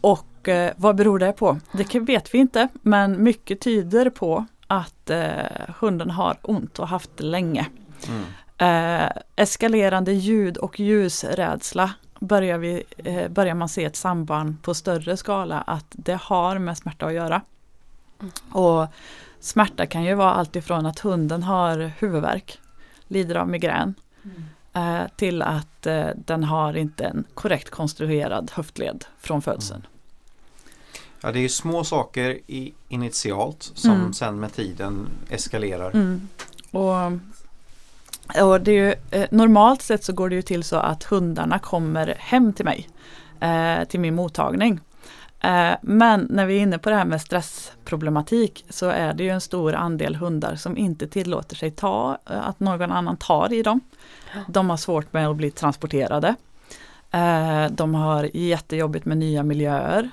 [0.01, 1.59] Och eh, vad beror det på?
[1.71, 5.29] Det vet vi inte men mycket tyder på att eh,
[5.79, 7.65] hunden har ont och haft det länge.
[8.07, 8.23] Mm.
[8.57, 15.17] Eh, eskalerande ljud och ljusrädsla börjar, vi, eh, börjar man se ett samband på större
[15.17, 17.41] skala att det har med smärta att göra.
[18.19, 18.31] Mm.
[18.51, 18.87] Och
[19.39, 22.59] smärta kan ju vara allt ifrån att hunden har huvudvärk,
[23.07, 25.01] lider av migrän, Mm.
[25.01, 29.87] eh, till att eh, den har inte en korrekt konstruerad höftled från födseln.
[31.21, 34.13] Ja, det är ju små saker i, initialt som Mm.
[34.13, 35.91] sen med tiden eskalerar.
[35.91, 36.27] Mm.
[36.71, 37.11] Och,
[38.41, 42.15] och det ju, eh, normalt sett så går det ju till så att hundarna kommer
[42.19, 42.89] hem till mig,
[43.39, 44.79] eh, till min mottagning.
[45.43, 49.29] Eh, men när vi är inne på det här med stressproblematik så är det ju
[49.29, 53.63] en stor andel hundar som inte tillåter sig ta, eh, att någon annan tar i
[53.63, 53.81] dem.
[54.47, 56.35] De har svårt med att bli transporterade.
[57.11, 60.09] Eh, de har jättejobbigt med nya miljöer.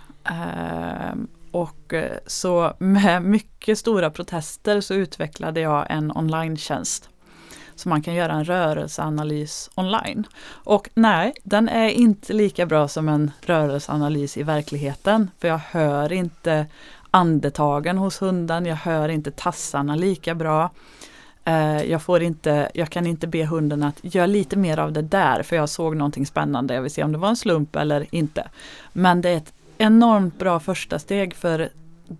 [1.50, 1.94] Och
[2.26, 7.08] så med mycket stora protester så utvecklade jag en online-tjänst.
[7.80, 10.26] Så man kan göra en rörelseanalys online.
[10.50, 15.30] Och nej, den är inte lika bra som en rörelseanalys i verkligheten.
[15.38, 16.66] För jag hör inte
[17.10, 20.70] andetagen hos hunden, jag hör inte tassarna lika bra.
[21.44, 25.02] Eh, jag, får inte, jag kan inte be hunden att göra lite mer av det
[25.02, 26.74] där för jag såg någonting spännande.
[26.74, 28.48] Jag vill se om det var en slump eller inte.
[28.92, 31.68] Men det är ett enormt bra första steg för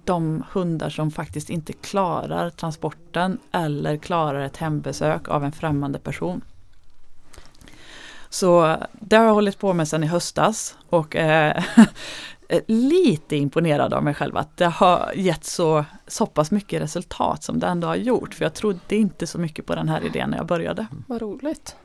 [0.04, 6.40] de hundar som faktiskt inte klarar transporten eller klarar ett hembesök av en främmande person.
[8.28, 11.64] Så det har jag hållit på med sedan i höstas och eh,
[12.48, 17.42] är lite imponerad av mig själv att det har gett så, så pass mycket resultat
[17.42, 18.34] som det ändå har gjort.
[18.34, 20.86] För jag trodde inte så mycket på den här idén när jag började.
[21.06, 21.76] Vad roligt.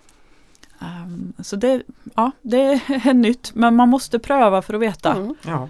[0.79, 1.83] Um, så det,
[2.15, 5.13] ja, det är nytt men man måste pröva för att veta.
[5.13, 5.35] Mm.
[5.41, 5.69] Ja.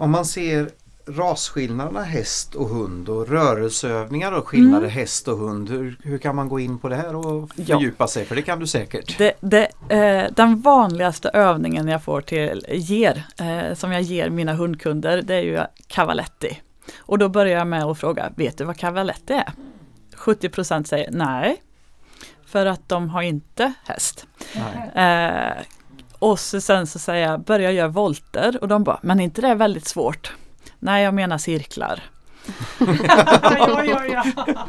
[0.00, 0.68] Om man ser
[1.06, 4.90] rasskillnaderna häst och hund och rörelseövningar och skillnader Mm.
[4.90, 5.70] häst och hund.
[5.70, 7.64] Hur, hur kan man gå in på det här och Ja.
[7.76, 8.24] fördjupa sig?
[8.24, 9.18] För det kan du säkert.
[9.18, 14.52] Det, det, eh, den vanligaste övningen jag får till, ger, eh, som jag ger mina
[14.54, 16.60] hundkunder, det är ju cavaletti.
[16.98, 19.52] Och då börjar jag med att fråga, vet du vad cavaletti är?
[20.16, 21.62] 70% säger nej,
[22.46, 24.26] för att de har inte häst.
[24.54, 25.04] Nej.
[25.06, 25.62] Eh,
[26.20, 29.48] och så sen så säger jag, börja göra volter och de bara, men inte det
[29.48, 30.32] är väldigt svårt?
[30.78, 32.02] Nej, jag menar cirklar.
[33.58, 34.24] ja, ja, ja.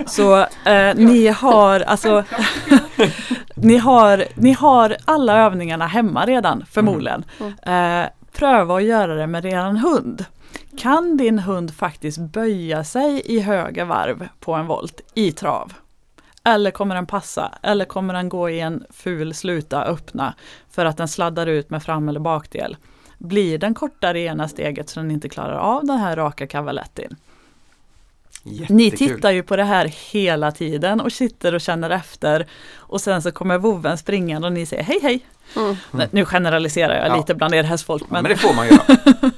[0.07, 0.37] Så
[0.69, 2.23] eh, ni har alltså
[3.55, 7.25] ni, har, ni har alla övningarna hemma redan förmodligen.
[7.61, 10.25] Eh, pröva att göra det med eran hund.
[10.77, 15.73] Kan din hund faktiskt böja sig i höga varv på en volt i trav?
[16.43, 17.51] Eller kommer den passa?
[17.61, 20.33] Eller kommer den gå i en ful sluta öppna
[20.71, 22.77] för att den sladdar ut med fram eller bakdel?
[23.17, 27.15] Blir den kortare i ena steget så den inte klarar av den här raka cavalettin?
[28.43, 28.91] Ni Jättekul.
[29.15, 33.31] tittar ju på det här hela tiden och sitter och känner efter och sen så
[33.31, 35.25] kommer vovven springande och ni säger hej hej.
[35.55, 36.07] Mm.
[36.11, 37.17] Nu generaliserar jag Ja.
[37.17, 38.81] lite bland er hästfolk Ja, men, men det får man göra.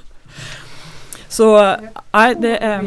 [1.34, 1.76] så
[2.12, 2.82] nej, det är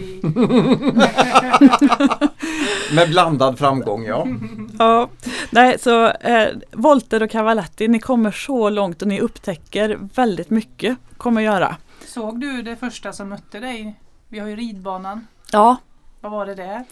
[2.95, 4.27] Med blandad framgång, ja.
[4.79, 5.09] ja,
[5.49, 10.97] nej, så eh, volter och cavaletti, ni kommer så långt och ni upptäcker väldigt mycket
[11.17, 11.75] kommer göra.
[12.05, 13.99] Såg du det första som mötte dig?
[14.27, 15.27] Vi har ju ridbanan.
[15.51, 15.77] Ja,
[16.21, 16.83] Vad var det där?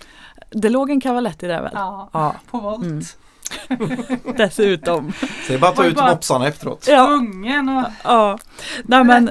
[0.52, 1.72] det låg en cavaletti där väl?
[1.74, 2.84] Ja, Ja, på volt.
[2.84, 3.04] Mm.
[4.38, 5.14] dessutom.
[5.20, 6.88] Så det är bara att ta ut mopsarna efteråt.
[6.88, 8.40] Ja, Tvungen att ja.
[8.84, 9.26] Nej, men,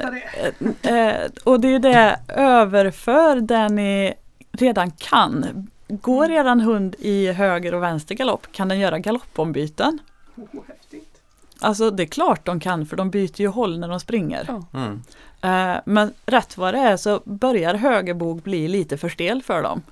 [0.80, 0.88] det.
[0.90, 4.14] Eh, och det är det, överför det ni
[4.52, 5.68] redan kan.
[5.88, 9.98] Går eran hund i höger och vänster galopp kan den göra galoppombyten.
[10.36, 11.20] Oh, häftigt.
[11.60, 14.44] Alltså det är klart de kan för de byter ju håll när de springer.
[14.48, 14.62] Ja.
[14.80, 15.02] Mm.
[15.44, 19.82] Eh, men rätt vad det är så börjar högerbog bli lite för stel för dem.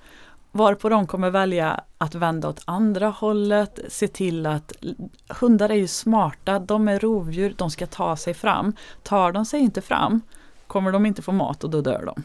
[0.53, 4.73] Varpå de kommer välja att vända åt andra hållet, se till att
[5.29, 8.73] hundar är ju smarta, de är rovdjur, de ska ta sig fram.
[9.03, 10.21] Tar de sig inte fram
[10.73, 12.23] kommer de inte få mat och då dör de.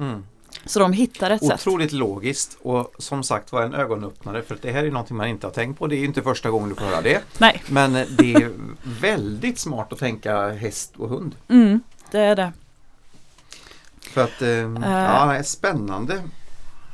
[0.00, 0.24] Mm.
[0.66, 1.52] Så de hittar ett sätt.
[1.52, 5.28] Otroligt logiskt och som sagt var en ögonöppnare för att det här är någonting man
[5.28, 5.86] inte har tänkt på.
[5.86, 7.22] Det är ju inte första gången du får höra det.
[7.38, 8.52] Nej, Men eh, det är
[9.00, 11.34] väldigt smart att tänka häst och hund.
[11.48, 12.52] mm, det är det.
[14.00, 16.22] För att, eh, ja, nej, spännande.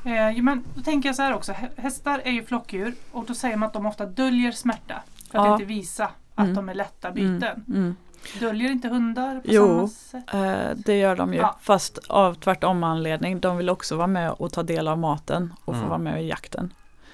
[0.09, 1.53] Eh, jo, men då tänker jag så här också.
[1.53, 4.95] Hä- Hästar är ju flockdjur och då säger man att de ofta döljer smärta.
[5.31, 5.53] För att Ja.
[5.53, 6.55] inte visa att Mm.
[6.55, 7.43] de är lätta byten.
[7.43, 7.97] Mm, mm.
[8.41, 9.67] Döljer inte hundar på Jo.
[9.67, 10.35] samma sätt?
[10.35, 11.57] Eh, det gör de ju, Ja.
[11.63, 13.41] fast av tvärtom anledning.
[13.41, 15.89] De vill också vara med och ta del av maten och få Mm.
[15.89, 16.73] vara med i jakten.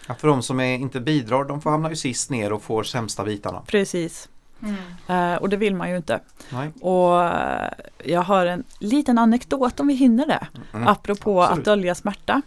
[0.08, 2.82] Ja, för de som är, inte bidrar, de får hamna ju sist ner och får
[2.82, 3.62] sämsta bitarna.
[3.66, 4.28] Precis,
[4.62, 5.32] Mm.
[5.32, 6.20] eh, och det vill man ju inte.
[6.52, 6.70] Nej.
[6.80, 7.70] Och eh,
[8.04, 10.46] jag har en liten anekdot om vi hinner det.
[10.74, 10.88] Mm.
[10.88, 11.58] Apropå absolut.
[11.58, 12.42] att dölja smärta.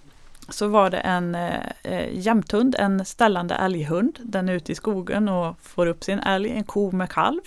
[0.50, 4.20] Så var det en eh, eh, jämthund, en ställande älghund.
[4.24, 7.42] Den är ute i skogen och får upp sin älg, en ko med kalv.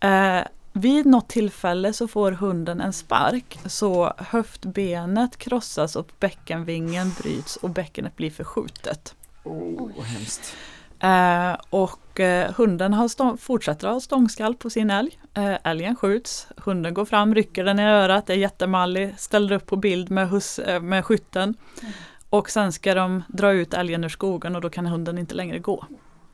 [0.00, 0.40] Eh,
[0.72, 7.70] vid något tillfälle så får hunden en spark så höftbenet krossas och bäckenvingen bryts och
[7.70, 9.14] bäckenet blir förskjutet.
[9.44, 10.56] Oh, vad hemskt.
[11.02, 15.18] Eh, och eh, hunden har stång, fortsätter ha stångskall på sin älg.
[15.34, 19.76] Eh, älgen skjuts, hunden går fram, rycker den i örat, är jättemallig, ställer upp på
[19.76, 21.54] bild med, hus, med skytten.
[21.82, 21.92] Mm.
[22.30, 25.58] Och sen ska de dra ut älgen ur skogen och då kan hunden inte längre
[25.58, 25.86] gå.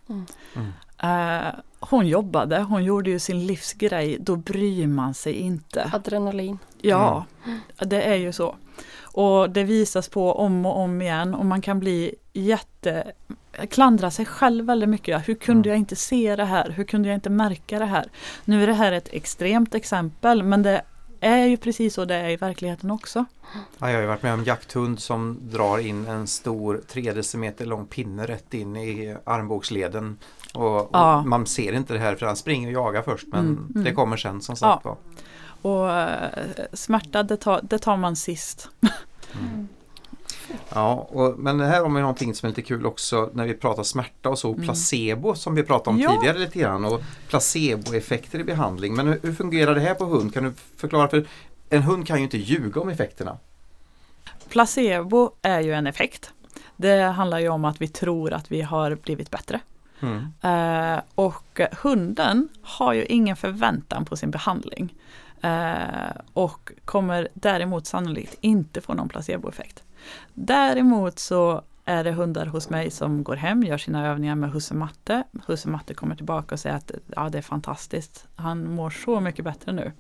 [0.09, 0.26] Mm.
[0.54, 0.72] Mm.
[1.81, 5.90] Hon jobbade, hon gjorde ju sin livsgrej, då bryr man sig inte.
[5.94, 6.59] Adrenalin.
[6.81, 7.24] Ja,
[7.78, 8.57] det är ju så.
[9.02, 13.12] Och det visas på om och om igen och man kan bli jätte
[13.70, 15.29] klandra sig själv väldigt mycket.
[15.29, 15.74] Hur kunde Mm.
[15.74, 16.70] jag inte se det här?
[16.70, 18.07] Hur kunde jag inte märka det här?
[18.44, 20.83] Nu är det här ett extremt exempel men det
[21.20, 23.24] är ju precis så det är i verkligheten också.
[23.79, 27.64] Ja, jag har ju varit med om jakthund som drar in en stor 3 decimeter
[27.66, 30.16] lång pinne rätt in i armbågsleden.
[30.55, 31.22] Och, och Ja.
[31.22, 33.85] Man ser inte det här för han springer och jagar först men Mm, mm.
[33.85, 34.96] det kommer sen som sagt var.
[35.62, 36.31] Och eh,
[36.72, 38.68] smärta det tar, det tar man sist.
[39.40, 39.68] Mm.
[40.74, 43.82] Ja, och, men här har vi någonting som är lite kul också när vi pratar
[43.82, 44.52] smärta och så.
[44.52, 44.64] Mm.
[44.64, 46.11] Placebo som vi pratade om Ja.
[46.11, 48.94] tidigare lite grann och placeboeffekter i behandling.
[48.94, 50.34] Men hur, hur fungerar det här på hund?
[50.34, 51.08] Kan du förklara?
[51.08, 51.26] För
[51.70, 53.38] en hund kan ju inte ljuga om effekterna.
[54.48, 56.32] Placebo är ju en effekt.
[56.76, 59.61] Det handlar ju om att vi tror att vi har blivit bättre.
[60.00, 60.32] Mm.
[60.42, 64.94] Eh, och hunden har ju ingen förväntan på sin behandling.
[65.42, 69.82] Eh, och kommer däremot sannolikt inte få någon placeboeffekt.
[70.34, 74.74] Däremot så är det hundar hos mig som går hem, gör sina övningar med husse
[74.74, 75.24] Matte.
[75.46, 78.26] Husse Matte kommer tillbaka och säger att ja, det är fantastiskt.
[78.37, 79.92] Han mår så mycket bättre nu.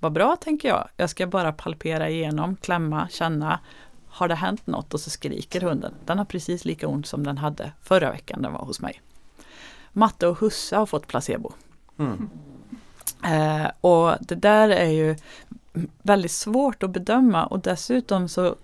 [0.00, 0.88] Vad bra tänker jag.
[0.96, 3.60] Jag ska bara palpera igenom, klämma, känna.
[4.08, 4.94] Har det hänt något?
[4.94, 5.94] Och så skriker hunden.
[6.04, 9.02] Den har precis lika ont som den hade förra veckan den var hos mig.
[9.92, 11.52] Matte och husse har fått placebo.
[11.98, 12.30] Mm.
[13.24, 15.16] Eh, och det där är ju
[16.02, 18.56] väldigt svårt att bedöma och dessutom så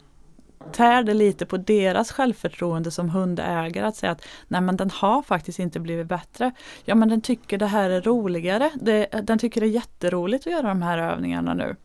[0.73, 5.23] tär det lite på deras självförtroende som hundägare att säga att nej men den har
[5.23, 6.53] faktiskt inte blivit bättre.
[6.85, 8.71] Ja men den tycker det här är roligare.
[8.81, 11.77] Det, den tycker det är jätteroligt att göra de här övningarna nu.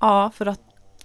[0.00, 0.60] Ja, för att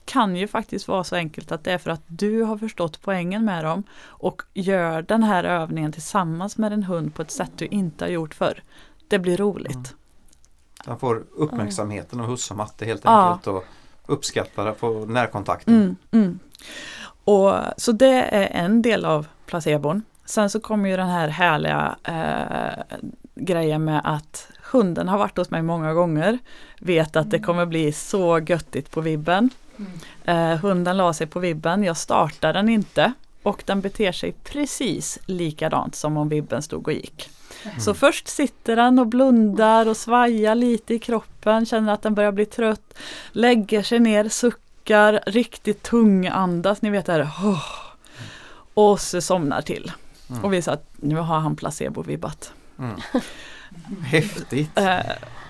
[0.06, 3.46] kan ju faktiskt vara så enkelt att det är för att du har förstått poängen
[3.46, 7.66] med dem och gör den här övningen tillsammans med en hund på ett sätt du
[7.66, 8.64] inte har gjort förr.
[9.08, 9.76] Det blir roligt.
[9.76, 9.84] Mm.
[10.86, 13.30] Den får uppmärksamheten av husse och matte helt Ja.
[13.32, 13.64] enkelt och
[14.06, 15.76] uppskattar på närkontakten.
[15.76, 16.40] Mm, mm.
[17.28, 20.04] Och, så det är en del av placebon.
[20.26, 22.98] Sen så kommer ju den här härliga eh,
[23.36, 26.38] grejen med att hunden har varit hos mig många gånger.
[26.80, 29.50] Vet att det kommer bli så göttigt på vibben.
[29.78, 30.52] Mm.
[30.54, 33.14] Eh, hunden la sig på vibben, jag startar den inte
[33.44, 37.30] och den beter sig precis likadant som om vibben stod och gick.
[37.80, 42.32] Så först sitter den och blundar och svajar lite i kroppen, känner att den börjar
[42.32, 42.94] bli trött,
[43.32, 44.67] lägger sig ner, suckar,
[45.26, 47.30] riktigt tung andas, ni vet det här.
[47.44, 47.64] "Åh."
[48.74, 49.92] Och så somnar till.
[50.30, 50.44] Mm.
[50.44, 52.52] Och vi sa att nu har han placebo-vibbat.
[52.80, 52.96] Mm.
[54.06, 54.78] Häftigt!
[54.78, 54.98] Eh,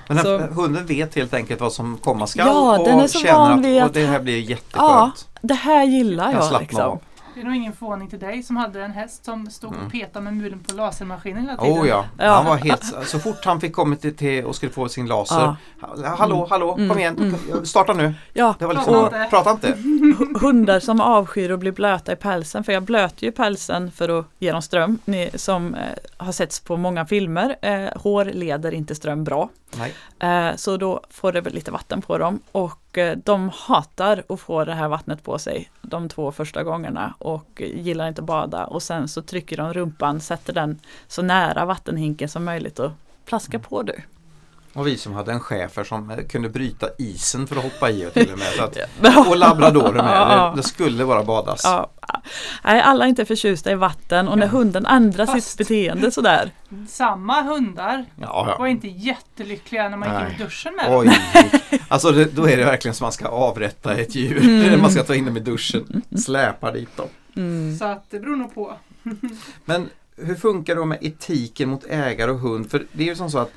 [0.10, 3.20] Men Så- hunden vet helt enkelt vad som komma skall Ja, och den är så
[3.20, 5.28] känner van att vid att- det här blir ja, jätteskönt.
[5.42, 6.82] det här gillar jag slappna liksom.
[6.82, 7.00] av.
[7.38, 9.86] Det är nog ingen förvåning till dig som hade en häst som stod Mm.
[9.86, 11.82] och petade med mulen på lasermaskinen hela tiden.
[11.82, 12.06] Oh ja.
[12.18, 12.32] Ja.
[12.32, 15.40] han var helt, så fort han fick kommit till, till och skulle få sin laser.
[15.40, 15.56] Ja.
[15.82, 18.14] "Ha- Hallå, hallå, Mm, kom igen, starta nu.
[18.34, 19.28] Ja, Det var liksom, inte.
[19.30, 19.68] prata inte.
[19.74, 24.20] hu- hundar som avskyr att bli blöta i pälsen, för jag blöter ju pälsen för
[24.20, 25.82] att ge dem ström, ni som eh,
[26.18, 27.56] har setts på många filmer.
[27.62, 29.50] Eh, hår leder inte ström bra.
[29.76, 29.94] Nej.
[30.20, 34.40] Eh, så då får det väl lite vatten på dem och eh, de hatar att
[34.40, 38.66] få det här vattnet på sig de två första gångerna och gillar inte att bada
[38.66, 42.92] och sen så trycker de rumpan, sätter den så nära vattenhinken som möjligt och
[43.26, 44.02] plaskar på du.
[44.78, 48.08] Och vi som hade en chefer som eh, kunde bryta isen för att hoppa i
[48.08, 48.48] och till och med.
[48.48, 48.78] Så att,
[49.28, 50.54] och labradorer med.
[50.56, 51.62] Det, skulle bara badas.
[51.64, 51.92] Ja,
[52.64, 56.52] nej, alla är inte förtjusta i vatten och när hunden ändrar sitt beteende sådär.
[56.90, 58.72] Samma hundar Ja, var ja.
[58.72, 60.48] inte jättelyckliga när man gick in i Nej.
[60.48, 61.00] duschen med dem.
[61.00, 64.44] Oj, alltså det, då är det verkligen som man ska avrätta ett djur.
[64.44, 64.82] Mm.
[64.82, 67.08] man ska ta in dem i duschen, släpa dit dem.
[67.36, 67.78] Mm.
[67.78, 68.74] Så att det beror nog på.
[69.66, 72.72] Men hur funkar det då med etiken mot ägare och hund?
[72.72, 73.52] För det är ju som så att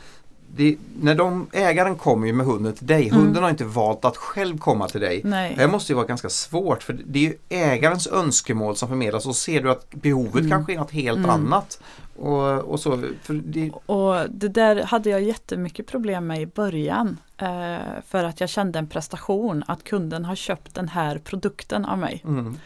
[0.57, 3.09] det, när de, ägaren kommer ju med hunden till dig.
[3.09, 3.21] Mm.
[3.21, 5.21] Hunden har inte valt att själv komma till dig.
[5.25, 5.55] Nej.
[5.55, 9.37] Det här måste ju vara ganska svårt för det är ägarens önskemål som förmedlas och
[9.37, 10.51] ser du att behovet Mm.
[10.51, 11.31] kanske är något helt Mm.
[11.31, 11.83] annat.
[12.17, 17.17] Och, och så, för det, Och det där hade jag jättemycket problem med i början.
[17.37, 21.99] Eh, för att jag kände en prestation att kunden har köpt den här produkten av
[21.99, 22.23] mig.
[22.25, 22.57] mm,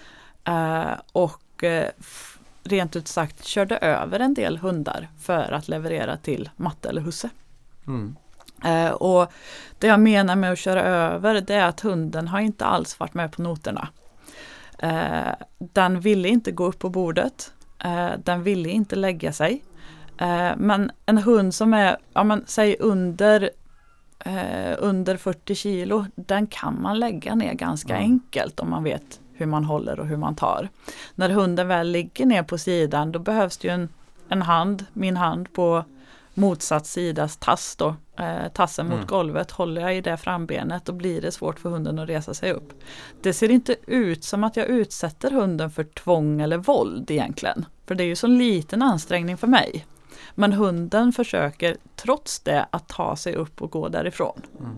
[0.47, 1.89] Eh, och eh,
[2.65, 7.31] rent ut sagt körde över en del hundar för att leverera till matte eller husse.
[7.87, 8.17] Mm,
[8.65, 9.33] Eh, och
[9.79, 13.15] det jag menar med att köra över det är att hunden har inte alls varit
[13.15, 13.89] med på noterna.
[14.79, 17.53] Eh, den ville inte gå upp på bordet.
[17.85, 19.65] Eh, den ville inte lägga sig.
[20.19, 23.51] Eh, men en hund som är, ja men säg under
[24.19, 28.11] eh, under 40 kilo, den kan man lägga ner ganska Mm.
[28.11, 30.69] enkelt om man vet hur man håller och hur man tar.
[31.15, 33.89] När hunden väl ligger ner på sidan då behövs det ju en,
[34.29, 35.85] en hand, min hand på
[36.35, 39.07] motsatt sidas tass då, eh, tassen mot Mm.
[39.07, 39.51] golvet.
[39.51, 42.73] Håller jag i det frambenet då blir det svårt för hunden att resa sig upp.
[43.23, 47.67] Det ser inte ut som att jag utsätter hunden för tvång eller våld egentligen.
[47.87, 49.87] För det är ju så liten ansträngning för mig.
[50.35, 54.41] Men hunden försöker trots det att ta sig upp och gå därifrån.
[54.61, 54.77] mm.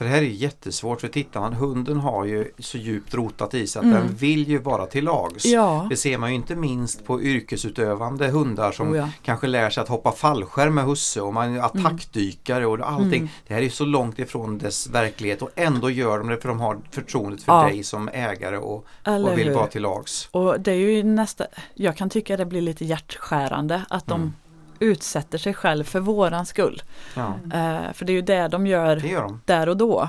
[0.00, 3.66] För det här är jättesvårt för tittar man, hunden har ju så djupt rotat i
[3.66, 3.96] sig att Mm.
[3.96, 5.44] den vill ju vara till lags.
[5.46, 9.08] Ja, Det ser man ju inte minst på yrkesutövande hundar som oh ja.
[9.22, 13.18] kanske lär sig att hoppa fallskärm med husse och man är attackdykare och allting.
[13.20, 13.28] Mm.
[13.46, 16.60] Det här är så långt ifrån dess verklighet och ändå gör de det för de
[16.60, 17.62] har förtroendet för Ja.
[17.68, 19.54] dig som ägare och, och vill hur?
[19.54, 20.28] vara till lags.
[20.30, 24.32] Och det är ju nästa, jag kan tycka det blir lite hjärtskärande att de Mm.
[24.80, 26.82] Utsätter sig själv för våran skull.
[27.16, 29.40] Ja, Eh, för det är ju det de gör det gör de.
[29.44, 30.08] där och då.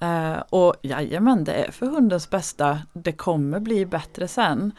[0.00, 2.78] Eh, och jajamän, det är för hundens bästa.
[2.92, 4.72] Det kommer bli bättre sen.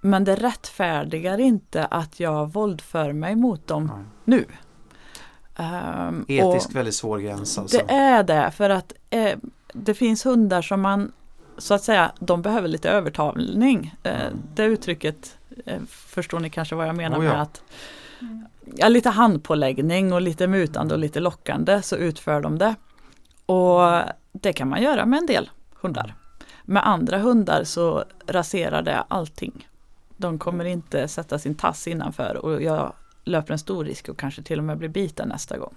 [0.00, 4.04] Men det rättfärdigar inte att jag våldför mig mot dem Nej.
[4.24, 4.44] nu.
[5.56, 7.76] Ehm, Etiskt och väldigt svår gräns alltså.
[7.86, 9.38] det är det för att eh,
[9.72, 11.12] det finns hundar som man
[11.58, 13.94] så att säga, de behöver lite övertalning.
[14.02, 14.38] Eh, Mm.
[14.54, 17.32] Det uttrycket eh, förstår ni kanske vad jag menar Oh ja.
[17.32, 17.62] med att
[18.74, 22.74] ja, lite handpåläggning och lite mutande och lite lockande så utför de det.
[23.46, 24.02] Och
[24.32, 25.50] det kan man göra med en del
[25.80, 26.14] hundar.
[26.64, 29.68] Med andra hundar så raserar det allting.
[30.16, 32.92] De kommer inte sätta sin tass innanför och jag
[33.24, 35.74] löper en stor risk och kanske till och med blir biten nästa gång.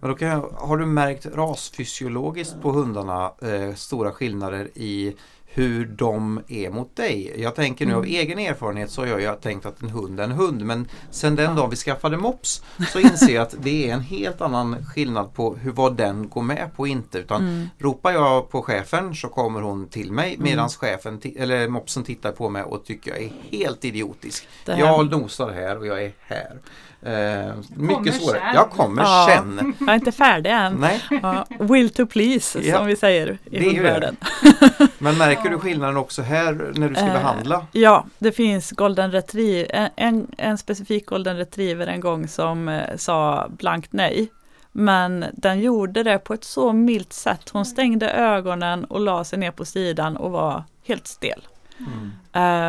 [0.00, 5.16] Men då kan jag, har du märkt rasfysiologiskt på hundarna eh, stora skillnader i
[5.54, 7.34] hur de är mot dig?
[7.42, 10.24] Jag tänker nu av egen erfarenhet så har jag ju tänkt att en hund är
[10.24, 13.94] en hund men sen den dagen vi skaffade mops så inser jag att det är
[13.94, 17.68] en helt annan skillnad på hur vad den går med på och inte utan Mm.
[17.78, 22.48] ropar jag på chefen så kommer hon till mig medan chefen eller mopsen tittar på
[22.48, 24.48] mig och tycker jag är helt idiotisk.
[24.66, 26.58] Här- Jag nosar här och jag är här.
[27.04, 28.38] Eh, mycket svårare.
[28.40, 28.54] sen.
[28.54, 29.26] Jag kommer Ja.
[29.30, 29.74] sen.
[29.80, 30.72] Jag är inte färdig än.
[30.74, 31.02] Nej.
[31.22, 34.16] Ja, will to please Ja, som vi säger i hundvärlden.
[34.98, 37.66] Men märker du skillnaden också här när du ska Eh, behandla?
[37.72, 42.96] Ja, det finns golden retriever, en, en, en specifik golden retriever en gång som eh,
[42.96, 44.28] sa blankt nej.
[44.72, 47.48] Men den gjorde det på ett så milt sätt.
[47.52, 51.46] Hon stängde ögonen och la sig ner på sidan och var helt stel.
[51.78, 52.10] Mm.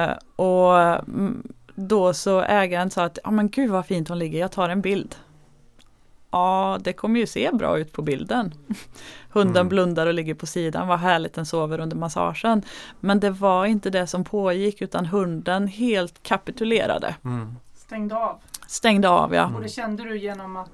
[0.09, 1.43] Eh, och mm,
[1.75, 4.81] då så ägaren sa att, ja men gud vad fint hon ligger, jag tar en
[4.81, 5.15] bild.
[6.31, 8.53] Ja, det kommer ju se bra ut på bilden.
[9.29, 9.69] Hunden Mm.
[9.69, 12.61] blundar och ligger på sidan, vad härligt den sover under massagen.
[12.99, 17.15] Men det var inte det som pågick utan hunden helt kapitulerade.
[17.25, 17.55] Mm.
[17.75, 18.39] Stängde av.
[18.67, 19.51] Stängde av ja.
[19.55, 20.69] Och det kände du genom att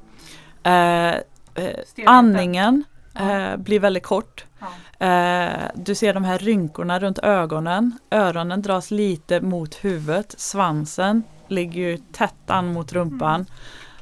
[0.63, 2.83] Eh, eh, andningen
[3.13, 3.51] Ja.
[3.51, 4.45] eh, blir väldigt kort.
[4.59, 5.07] Ja.
[5.07, 7.99] Eh, du ser de här rynkorna runt ögonen.
[8.11, 10.35] Öronen dras lite mot huvudet.
[10.37, 13.45] Svansen ligger ju tätt an mot rumpan.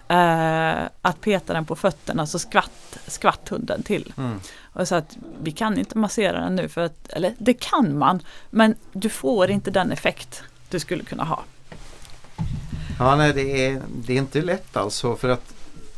[0.08, 4.14] Eh, att peta den på fötterna så skvatt, skvatt hunden till.
[4.18, 4.40] Mm.
[4.74, 8.20] Och så att vi kan inte massera den nu för att, eller det kan man,
[8.50, 11.44] men du får inte den effekt du skulle kunna ha.
[13.00, 15.54] Ja, nej, det är, det är inte lätt alltså för att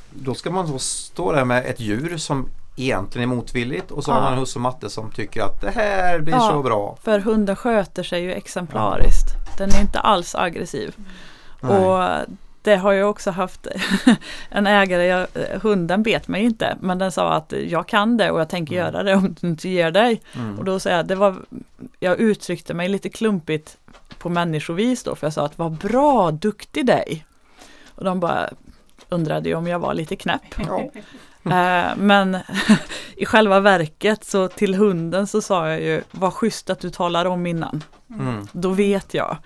[0.09, 4.11] då ska man då stå där med ett djur som egentligen är motvilligt och så
[4.11, 4.23] har Ja.
[4.23, 6.49] man en husse och matte som tycker att det här blir Ja.
[6.51, 6.97] så bra.
[7.03, 9.57] För hunden sköter sig ju exemplariskt.
[9.57, 10.95] Den är inte alls aggressiv.
[11.61, 11.77] Nej.
[11.85, 12.25] Och
[12.63, 13.67] det har jag också haft
[14.49, 15.27] en ägare, jag,
[15.61, 18.85] hunden bet mig inte, men den sa att jag kan det och jag tänker Mm.
[18.93, 20.21] göra det om du inte ger dig.
[20.35, 20.59] Mm.
[20.59, 21.35] Och då sa jag, det var,
[21.99, 23.77] jag uttryckte mig lite klumpigt
[24.19, 27.25] på människovis då, för jag sa att vad bra, duktig dig.
[27.95, 28.49] Och de bara
[29.09, 30.41] undrade om jag var lite knäpp.
[30.67, 30.89] Ja.
[31.45, 32.37] Eh, men
[33.15, 37.25] i själva verket så till hunden så sa jag ju, vad schysst att du talar
[37.25, 37.83] om innan.
[38.09, 38.47] Mm.
[38.51, 39.37] Då vet jag.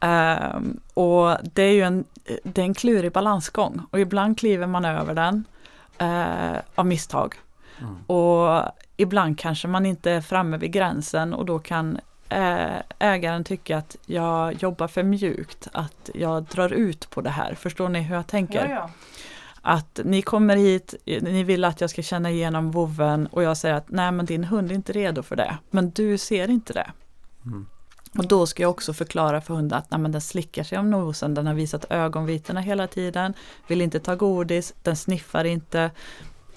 [0.00, 2.04] Ehm, och det är ju en,
[2.42, 5.44] det är en klurig balansgång och ibland kliver man över den
[5.98, 7.34] eh, av misstag.
[7.80, 7.96] Mm.
[8.06, 8.62] Och
[8.96, 13.96] ibland kanske man inte är framme vid gränsen och då kan eh, ägaren tycka att
[14.06, 17.54] jag jobbar för mjukt, att jag drar ut på det här.
[17.54, 18.68] Förstår ni hur jag tänker?
[18.68, 18.90] Ja, ja.
[19.62, 23.74] Att ni kommer hit, ni vill att jag ska känna igenom vovven och jag säger
[23.74, 25.58] att nej men din hund är inte redo för det.
[25.70, 26.90] Men du ser inte det.
[27.46, 27.66] Mm.
[28.18, 30.90] Och då ska jag också förklara för hunden att nej, men den slickar sig om
[30.90, 33.34] nosen, den har visat ögonvitorna hela tiden,
[33.66, 35.90] vill inte ta godis, den sniffar inte.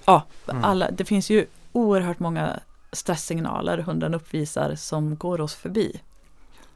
[0.06, 0.64] Ja, Mm.
[0.64, 2.60] alla, det finns ju oerhört många
[2.92, 6.02] stresssignaler hunden uppvisar som går oss förbi.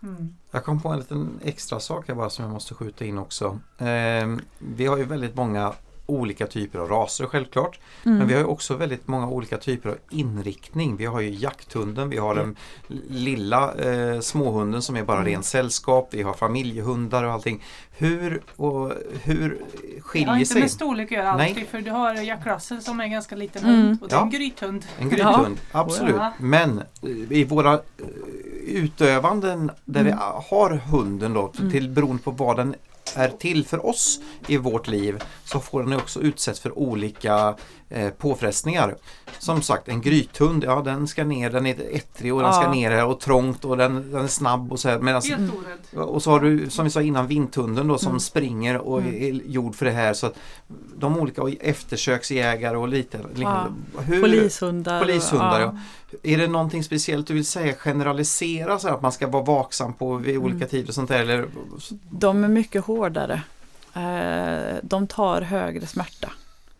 [0.03, 0.35] Mm.
[0.51, 3.59] Jag kom på en liten extra sak här bara som jag måste skjuta in också.
[3.77, 5.73] Ehm, vi har ju väldigt många
[6.07, 7.79] olika typer av raser självklart.
[8.05, 8.17] Mm.
[8.17, 10.95] Men vi har ju också väldigt många olika typer av inriktning.
[10.97, 12.55] Vi har ju jakthunden, vi har den
[13.09, 15.29] lilla eh, småhunden som är bara Mm.
[15.33, 17.63] ren sällskap, vi har familjehundar och allting.
[17.97, 18.91] Hur, och,
[19.23, 21.49] hur Det har skiljer inte sig med storlek att göra Nej.
[21.49, 23.81] alltid för du har Jack Russell som är en ganska liten Mm.
[23.87, 24.37] hund och det är en Ja.
[24.37, 24.85] grythund.
[24.99, 25.57] en grythund?
[25.71, 26.15] Absolut.
[26.17, 26.33] Ja.
[26.39, 27.79] Men eh, i våra eh,
[28.65, 30.23] utövanden där vi Mm.
[30.49, 31.71] har hunden då, Mm.
[31.71, 32.75] till beroende på vad den
[33.15, 37.55] är till för oss i vårt liv så får den också utsätts för olika
[37.89, 38.95] eh, påfrestningar.
[39.39, 42.71] Som sagt en grythund, ja den ska ner, den är ettrig och den ska Ja.
[42.71, 44.99] ner här och trångt och den, den är snabb och så här.
[44.99, 45.51] Medans, Helt Mm.
[45.55, 46.03] orädd.
[46.07, 48.19] och så har du som vi sa innan vinthunden då som Mm.
[48.19, 49.15] springer och Mm.
[49.15, 50.13] är gjord för det här.
[50.13, 50.35] Så att
[50.97, 53.71] de olika och eftersöksjägare och lite liknande.
[53.99, 54.99] Hur, Polishundar.
[55.01, 55.77] Polishundar, ja.
[56.23, 60.15] Är det någonting speciellt du vill säga generalisera så att man ska vara vaksam på
[60.15, 60.67] vid olika Mm.
[60.69, 61.19] tider och sånt där?
[61.19, 61.45] Eller?
[62.09, 63.41] De är mycket hårdare.
[63.93, 66.29] Eh, de tar högre smärta.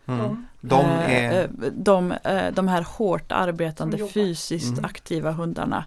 [0.06, 0.46] Mm.
[0.60, 1.42] De Eh, är...
[1.42, 4.84] eh, de, eh, de här hårt arbetande fysiskt Mm.
[4.84, 5.84] aktiva hundarna.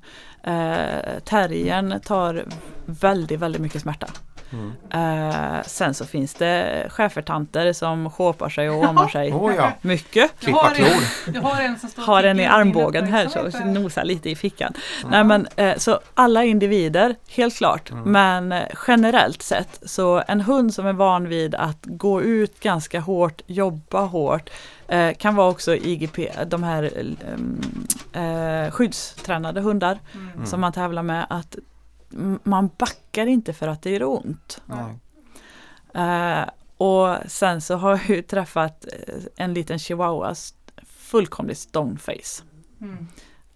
[1.25, 2.45] Terriern tar
[2.85, 4.07] väldigt, väldigt mycket smärta.
[4.53, 4.71] Mm.
[4.89, 9.71] Eh, sen så finns det schäfertanter som shåpar sig och åmar sig Oh, ja.
[9.81, 10.31] mycket.
[10.39, 14.03] Jag har, en, jag har en som står Har en i armbågen här så nosar
[14.03, 14.73] lite i fickan.
[15.09, 17.91] Nej, men, eh, så alla individer, helt klart.
[17.91, 18.11] Mm.
[18.11, 22.99] Men eh, generellt sett så en hund som är van vid att gå ut ganska
[22.99, 24.49] hårt, jobba hårt,
[24.87, 26.91] eh, kan vara också IGP, de här
[28.13, 30.45] eh, skyddstränade hundar Mm.
[30.45, 31.25] som man tävlar med.
[31.29, 31.55] att
[32.43, 34.61] man backar inte för att det gör ont.
[35.93, 36.43] Eh,
[36.77, 40.35] och sen så har jag ju träffat eh, en liten chihuahua,
[40.85, 42.43] fullkomligt stoneface.
[42.81, 43.07] Mm.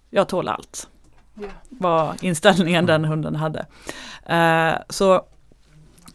[0.09, 0.87] Jag tål allt,
[1.33, 1.47] Ja.
[1.69, 3.65] var inställningen den hunden hade.
[4.25, 5.25] Eh, så,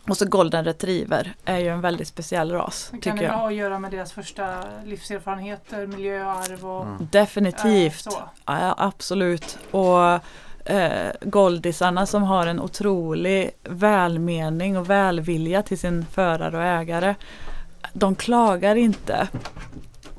[0.09, 3.47] och så golden retriever är ju en väldigt speciell ras, Det kan tycker det ha
[3.49, 7.09] att göra med deras första livserfarenheter, miljöarv och Mm.
[7.13, 8.23] Definitivt, så.
[8.47, 9.59] ja, absolut.
[9.71, 10.21] Och
[10.65, 17.15] eh, Goldisarna som har en otrolig välmening och välvilja till sin förare och ägare.
[17.93, 19.29] De klagar inte.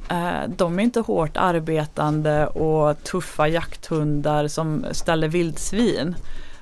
[0.09, 6.15] Eh, de är inte hårt arbetande och tuffa jakthundar som ställer vildsvin.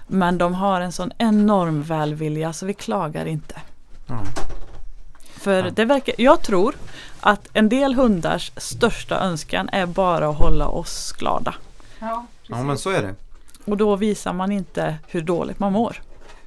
[0.08, 3.56] Men de har en sån enorm välvilja så vi klagar inte.
[4.10, 4.24] Mm.
[5.38, 5.70] För Ja.
[5.72, 6.76] det verkar, jag tror
[7.20, 11.56] att en del hundars största önskan är bara att hålla oss glada.
[12.00, 13.16] Ja, Ja men så är det.
[13.72, 16.02] Och då visar man inte hur dåligt man mår.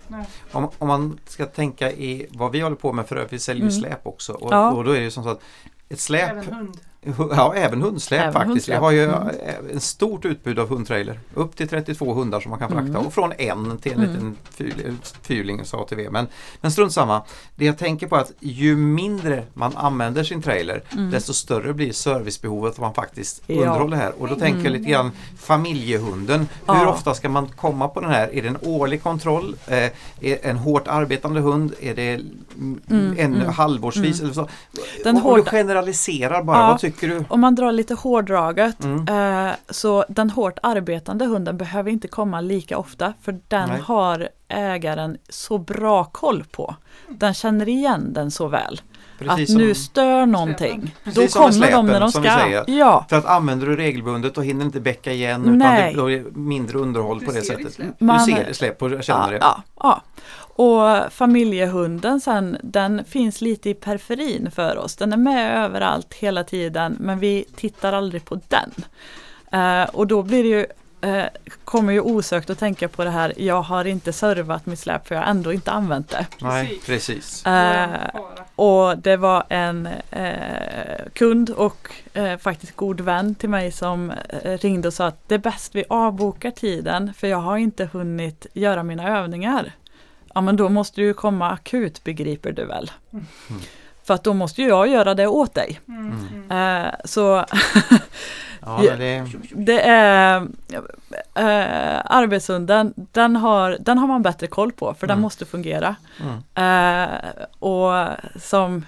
[0.09, 0.27] Nej.
[0.53, 3.63] Om, om man ska tänka i vad vi håller på med för övrigt, vi säljer
[3.65, 3.81] ju Mm.
[3.81, 4.73] släp också och, Ja.
[4.73, 5.41] och då är det ju som så att
[5.89, 6.69] ett släp, Även hund.
[6.77, 6.81] hu-
[7.31, 8.49] ja även hundsläp Även faktiskt.
[8.53, 8.77] hundsläp.
[8.79, 9.29] Vi har ju Mm.
[9.29, 11.21] eh, ett stort utbud av hundtrailer.
[11.35, 13.07] Upp till 32 hundar som man kan frakta Mm.
[13.07, 14.11] och från en till en Mm.
[14.13, 16.11] liten fyl, fyrling så ATV.
[16.11, 16.27] Men,
[16.61, 17.23] men strunt samma.
[17.57, 21.11] Det jag tänker på är att ju mindre man använder sin trailer Mm.
[21.11, 23.55] desto större blir servicebehovet om man faktiskt Ja.
[23.57, 24.13] underhåller det här.
[24.19, 26.39] Och då tänker jag lite grann familjehunden.
[26.41, 26.89] Hur Ja.
[26.89, 28.35] ofta ska man komma på den här?
[28.35, 29.57] Är det en årlig kontroll?
[29.67, 29.77] Eh,
[30.21, 31.75] är en hårt arbetande hund?
[31.81, 32.81] Är det mm,
[33.19, 34.21] en mm, halvårsvis?
[34.21, 34.25] mm.
[34.25, 34.49] Eller så?
[35.05, 36.59] Den och, och du hårda- generaliserar bara.
[36.59, 36.67] Ja.
[36.67, 37.25] Vad tycker du?
[37.29, 39.47] Om man drar lite hårdraget Mm.
[39.49, 43.81] eh, så den hårt arbetande hunden behöver inte komma lika ofta för den Nej.
[43.81, 46.75] har ägaren så bra koll på.
[47.09, 48.81] Den känner igen den så väl.
[49.19, 50.95] Precis att nu stör någonting.
[51.05, 52.63] Då kommer de när de ska.
[52.73, 55.95] Ja, För att använder du regelbundet och hinner inte bäcka igen utan Nej.
[55.95, 57.73] det blir mindre underhåll Du på det sättet.
[57.75, 57.89] släp.
[57.99, 59.39] Du Man- ser det, släpp och känner ja, det.
[59.41, 60.03] ja, ja.
[60.63, 64.97] Och familjehunden sen, den finns lite i periferin för oss.
[64.97, 68.73] Den är med överallt hela tiden men vi tittar aldrig på den.
[69.53, 70.67] Eh, och då blir det ju
[71.11, 71.27] eh,
[71.65, 75.15] kommer ju osökt att tänka på det här, jag har inte servat mitt släp för
[75.15, 76.27] jag har ändå inte använt det.
[76.41, 77.47] Nej, Precis.
[77.47, 77.89] Eh,
[78.57, 84.59] och det var en eh, kund och eh, faktiskt god vän till mig som eh,
[84.59, 88.47] ringde och sa att det är bäst vi avbokar tiden för jag har inte hunnit
[88.53, 89.73] göra mina övningar.
[90.35, 92.91] Ja men då måste du ju komma akut begriper du väl.
[93.13, 93.25] Mm.
[94.05, 95.81] För att då måste ju jag göra det åt dig.
[95.89, 96.29] Mm.
[96.51, 96.85] Mm.
[96.87, 97.45] Eh, så
[98.61, 100.37] Ja, det, det är
[101.35, 105.23] eh, arbetshunden, den har, den har man bättre koll på för den Mm.
[105.23, 105.97] måste fungera.
[106.21, 106.39] mm.
[106.55, 107.09] Eh,
[107.59, 108.07] och
[108.41, 108.85] som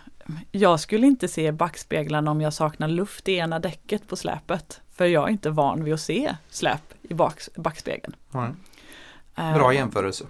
[0.53, 4.81] jag skulle inte se backspeglarna om jag saknar luft i ena däcket på släpet.
[4.97, 8.17] För jag är inte van vid att se släp i bak, backspegeln.
[9.55, 10.25] Bra jämförelse.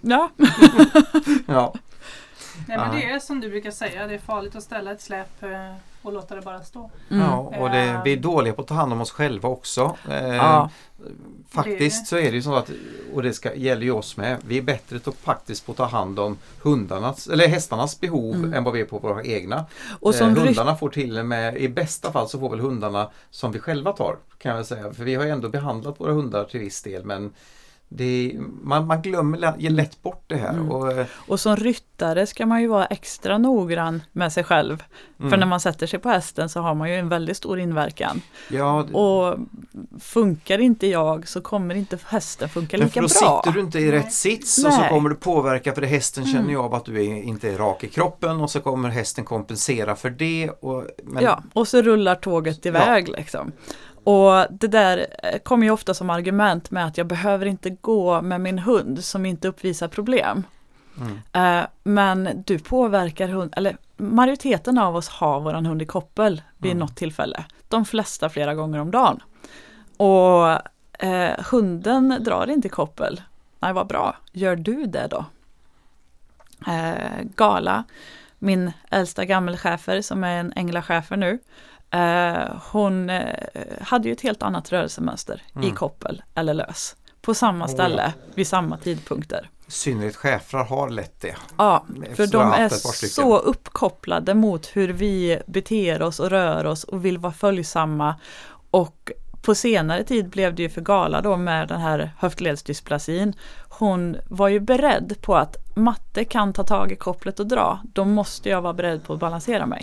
[0.00, 0.30] Ja,
[1.46, 1.74] Ja.
[2.68, 5.42] Nej, men det är som du brukar säga, det är farligt att ställa ett släp
[5.42, 6.90] eh, och låta det bara stå.
[7.10, 7.22] mm.
[7.26, 9.96] ja, och det, vi är dåliga på att ta hand om oss själva också.
[10.10, 10.70] Eh, ja.
[11.50, 12.70] Faktiskt så är det ju så att,
[13.14, 15.84] och det ska, gäller ju oss med, vi är bättre to- faktiskt på att ta
[15.84, 18.54] hand om hundarnas, eller hästarnas behov Mm.
[18.54, 19.64] än vad vi är på våra egna.
[20.00, 23.10] Och som eh, hundarna får till och med, i bästa fall så får väl hundarna
[23.30, 24.92] som vi själva tar kan jag väl säga.
[24.92, 27.32] För vi har ju ändå behandlat våra hundar till viss del men
[27.96, 28.32] det,
[28.62, 30.52] man, man glömmer lä- lätt bort det här.
[30.52, 30.70] Mm.
[30.70, 34.82] Och, eh, och som ryttare ska man ju vara extra noggrann med sig själv.
[35.18, 35.40] För mm.
[35.40, 38.20] när man sätter sig på hästen så har man ju en väldigt stor inverkan.
[38.50, 39.38] ja, det- Och
[40.00, 43.42] funkar inte jag så kommer inte hästen funka lika för då bra.
[43.42, 43.90] sitter du inte i Nej.
[43.90, 44.88] rätt sits och så Nej.
[44.90, 46.34] kommer du påverka för hästen Mm.
[46.34, 49.24] känner ju av att du är, inte är rak i kroppen och så kommer hästen
[49.24, 50.50] kompensera för det.
[50.60, 53.52] Och, men, Ja, och så rullar tåget iväg liksom.
[54.04, 58.22] Och det där eh, kommer ju ofta som argument med att jag behöver inte gå
[58.22, 60.44] med min hund som inte uppvisar problem.
[61.00, 61.18] Mm.
[61.32, 66.72] Eh, men du påverkar hund, eller majoriteten av oss har våran hund i koppel vid
[66.72, 66.78] Mm.
[66.80, 67.44] något tillfälle.
[67.68, 69.22] De flesta flera gånger om dagen.
[69.96, 70.48] Och
[71.04, 73.22] eh, hunden drar inte i koppel.
[73.58, 74.16] Nej, vad bra.
[74.32, 75.24] Gör du det då?
[76.66, 77.84] Eh, Gala,
[78.38, 81.38] min äldsta gammelchefer som är en änglachefer nu.
[81.92, 83.22] Eh, hon eh,
[83.80, 85.74] hade ju ett helt annat rörelsemönster i Mm.
[85.74, 86.96] koppel eller lös.
[87.22, 89.50] På samma Oh, ställe vid samma tidpunkter.
[89.68, 91.34] synnerhet schäfrar har lätt det.
[91.58, 91.84] Ja,
[92.14, 92.68] för de är
[93.08, 98.14] så uppkopplade mot hur vi beter oss och rör oss och vill vara följsamma.
[98.70, 99.12] Och
[99.42, 103.34] på senare tid blev det ju för Gala då med den här höftledsdysplasin.
[103.68, 107.80] Hon var ju beredd på att matte kan ta tag i kopplet och dra.
[107.92, 109.82] Då måste jag vara beredd på att balansera mig.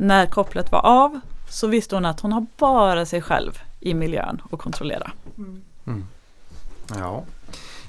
[0.00, 0.08] Mm.
[0.08, 4.42] När kopplet var av så visste hon att hon har bara sig själv i miljön
[4.52, 5.10] att kontrollera.
[5.38, 6.04] Mm.
[6.98, 7.24] Ja.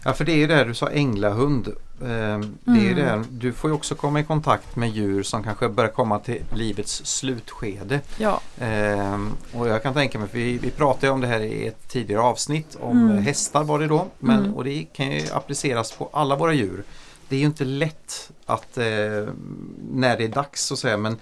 [0.05, 1.67] ja, för det är ju det du sa änglahund.
[2.01, 2.95] Eh, Det är Mm.
[2.95, 3.23] det.
[3.29, 7.05] Du får ju också komma i kontakt med djur som kanske börjar komma till livets
[7.05, 8.01] slutskede.
[8.17, 11.67] Ja, Ehm, och jag kan tänka mig, för vi, vi pratade om det här i
[11.67, 13.23] ett tidigare avsnitt om Mm.
[13.23, 14.07] hästar var det då.
[14.19, 14.53] Men, Mm.
[14.55, 16.83] Och det kan ju appliceras på alla våra djur.
[17.29, 18.83] Det är ju inte lätt att eh,
[19.91, 21.17] när det är dags så att säga men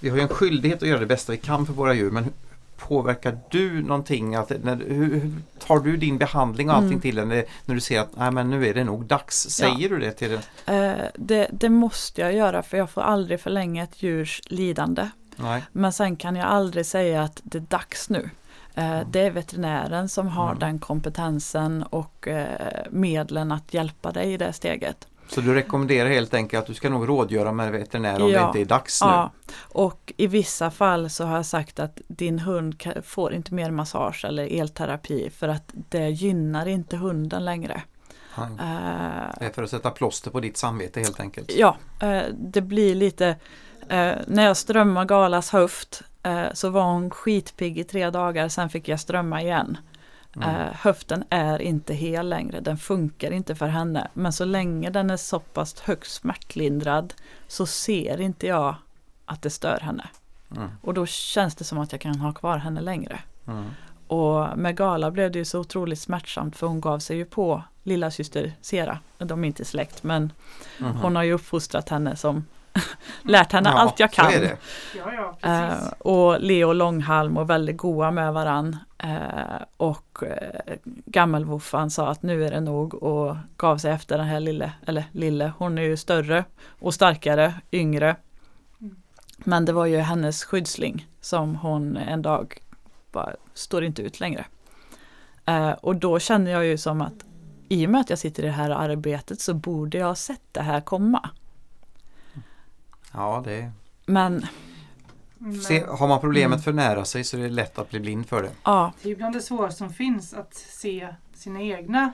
[0.00, 2.32] vi har ju en skyldighet att göra det bästa vi kan för våra djur men
[2.78, 4.34] påverkar du någonting?
[4.34, 7.00] Att, när, hur, tar du din behandling och allting Mm.
[7.00, 9.36] till den när, när du ser att Nej, men nu är det nog dags?
[9.50, 10.40] Säger du det till den?
[10.92, 15.08] eh, det, det måste jag göra för jag får aldrig förlänga ett djurs lidande.
[15.36, 15.62] Nej.
[15.72, 18.30] Men sen kan jag aldrig säga att det är dags nu.
[18.74, 20.58] Eh, Det är veterinären som har Mm.
[20.58, 22.46] den kompetensen och eh,
[22.90, 25.06] medlen att hjälpa dig i det steget.
[25.32, 28.46] Så du rekommenderar helt enkelt att du ska nog rådgöra med veterinär om det Ja.
[28.46, 29.08] inte är dags nu?
[29.08, 33.70] Ja, och i vissa fall så har jag sagt att din hund får inte mer
[33.70, 37.82] massage eller elterapi för att det gynnar inte hunden längre.
[38.38, 38.46] Eh,
[39.38, 41.52] Det är för att sätta plåster på ditt samvete helt enkelt.
[41.56, 43.26] Ja, eh, det blir lite
[43.88, 46.02] eh, När jag strömmade Galas höft
[46.52, 49.78] så var hon skitpigg i tre dagar, sen fick jag strömma igen.
[50.36, 50.48] Mm.
[50.48, 54.08] Eh, höften är inte hel längre, den funkar inte för henne.
[54.14, 57.14] Men så länge den är så pass högst smärtlindrad
[57.48, 58.74] så ser inte jag
[59.24, 60.08] att det stör henne.
[60.56, 60.68] Mm.
[60.82, 63.18] Och då känns det som att jag kan ha kvar henne längre.
[63.46, 63.64] Mm.
[64.06, 67.62] Och med Gala blev det ju så otroligt smärtsamt för hon gav sig ju på
[67.82, 68.98] lilla syster Sera.
[69.18, 70.32] De är inte släkt men
[70.78, 70.96] Mhm.
[70.96, 72.44] hon har ju uppfostrat henne som
[73.22, 74.32] lärt henne Ja, allt jag kan.
[74.32, 74.56] är det.
[74.96, 75.12] Ja,
[75.42, 78.76] ja, Eh, och Leo Långhalm var väldigt goa med varann.
[78.98, 80.74] Eh, och eh,
[81.06, 85.04] gammelvoffan sa att nu är det nog och gav sig efter den här lille, eller
[85.12, 86.44] lille, hon är ju större
[86.78, 88.16] och starkare, yngre.
[88.80, 88.96] Mm.
[89.38, 92.58] Men det var ju hennes skyddsling som hon en dag
[93.12, 94.44] bara står inte ut längre.
[95.46, 97.24] Eh, och då känner jag ju som att
[97.68, 100.42] i och med att jag sitter i det här arbetet så borde jag ha sett
[100.52, 101.30] det här komma.
[103.12, 103.70] Ja, det
[104.06, 104.46] Men
[105.38, 106.62] Men Se, har man problemet Mm.
[106.62, 108.50] för nära sig så är det lätt att bli blind för det.
[108.64, 112.12] ja, Det är ju bland det svåraste som finns att se sina egna.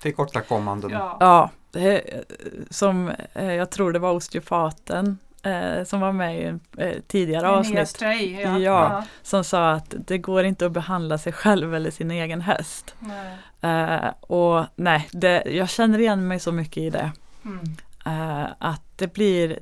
[0.00, 0.90] Tillkortakommanden.
[0.90, 1.16] Ja.
[1.20, 1.80] Ja, det,
[2.14, 2.24] är,
[2.70, 7.42] som eh, jag tror det var osteopaten eh, som var med i en eh, tidigare
[7.42, 8.58] Linnea avsnitt Stray, Ja.
[8.58, 9.04] ja.
[9.22, 12.94] som sa att det går inte att behandla sig själv eller sin egen häst.
[12.98, 13.36] Nej.
[13.60, 17.12] Eh, och nej, det, jag känner igen mig så mycket i det.
[17.44, 17.64] Mm.
[18.06, 19.56] Eh, att det blir eh,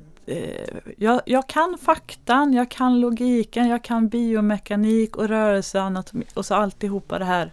[0.97, 7.19] jag, jag kan faktan, jag kan logiken, jag kan biomekanik och rörelseanatomi och så alltihopa
[7.19, 7.51] det här.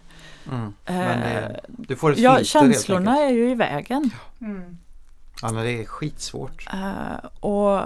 [0.51, 0.73] Mm.
[0.85, 4.11] Men Eh, det, du får ett ja, filter känslorna är ju i vägen.
[4.41, 4.77] Mm.
[5.41, 6.67] Ja, men det är skitsvårt.
[6.73, 7.81] Eh, och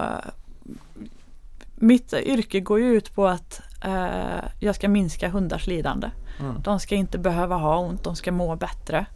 [1.74, 6.10] mitt yrke går ju ut på att eh, jag ska minska hundars lidande.
[6.40, 6.62] Mm.
[6.62, 9.06] De ska inte behöva ha ont, de ska må bättre.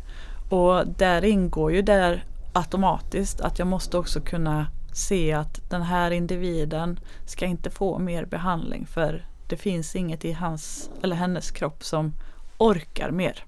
[0.51, 6.11] Och där ingår ju där automatiskt att jag måste också kunna se att den här
[6.11, 11.85] individen ska inte få mer behandling för det finns inget i hans eller hennes kropp
[11.85, 12.13] som
[12.59, 13.45] orkar mer.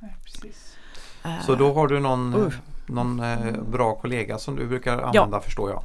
[0.00, 0.76] Nej, precis.
[1.24, 2.52] Eh, Så då har du någon, Uh.
[2.86, 5.82] någon eh, bra kollega som du brukar använda förstår jag.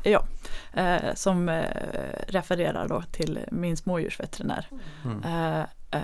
[0.74, 1.64] eh, som eh,
[2.28, 4.68] refererar då till min smådjursveterinär.
[5.06, 5.24] Mm.
[5.24, 6.00] Eh,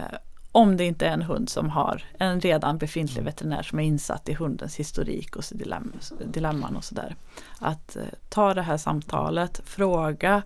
[0.56, 4.30] om det inte är en hund som har en redan befintlig veterinär som är insatt
[4.30, 5.92] i hundens historik och dilemma,
[6.26, 7.16] dilemman och sådär.
[7.60, 10.44] Att eh, ta det här samtalet, fråga,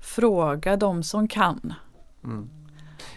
[0.00, 1.74] fråga de som kan.
[2.24, 2.50] Mm.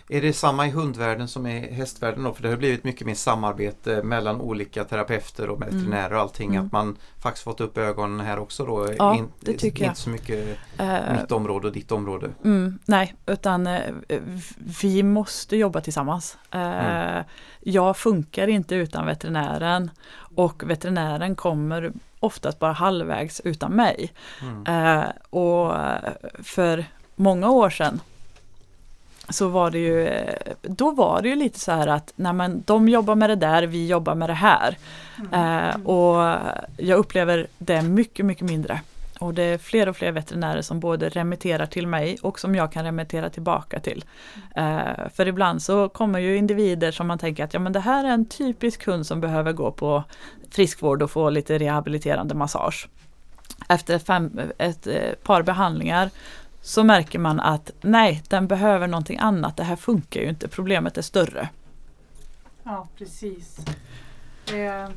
[0.09, 2.33] Är det samma i hundvärlden som i hästvärlden då?
[2.33, 6.55] För det har blivit mycket mer samarbete mellan olika terapeuter och veterinärer och allting.
[6.55, 6.65] Mm.
[6.65, 8.93] Att man faktiskt fått upp ögonen här också då.
[8.97, 9.91] Ja, det tycker jag.
[9.91, 12.29] Inte så mycket Eh, mitt område och ditt område.
[12.43, 13.81] Mm, nej, utan eh,
[14.81, 16.37] vi måste jobba tillsammans.
[16.51, 17.23] Eh, Mm.
[17.59, 19.91] Jag funkar inte utan veterinären
[20.35, 24.13] och veterinären kommer oftast bara halvvägs utan mig.
[24.41, 24.65] Mm.
[24.99, 26.11] Eh, och eh,
[26.43, 28.01] för många år sedan
[29.29, 30.09] så var det ju,
[30.61, 33.63] då var det ju lite så här att nej men, de jobbar med det där,
[33.63, 34.77] vi jobbar med det här.
[35.19, 35.69] Mm.
[35.69, 36.39] Eh, och
[36.77, 38.81] jag upplever det mycket, mycket mindre.
[39.19, 42.71] Och det är fler och fler veterinärer som både remitterar till mig och som jag
[42.71, 44.05] kan remittera tillbaka till.
[44.55, 48.03] Eh, för ibland så kommer ju individer som man tänker att ja men det här
[48.03, 50.03] är en typisk hund som behöver gå på
[50.51, 52.87] friskvård och få lite rehabiliterande massage.
[53.69, 56.09] Efter fem, ett, eh, par behandlingar
[56.65, 59.57] så märker man att nej, den behöver någonting annat.
[59.57, 61.49] Det här funkar ju inte, problemet är större.
[62.63, 63.57] Ja, precis.
[64.45, 64.87] Det,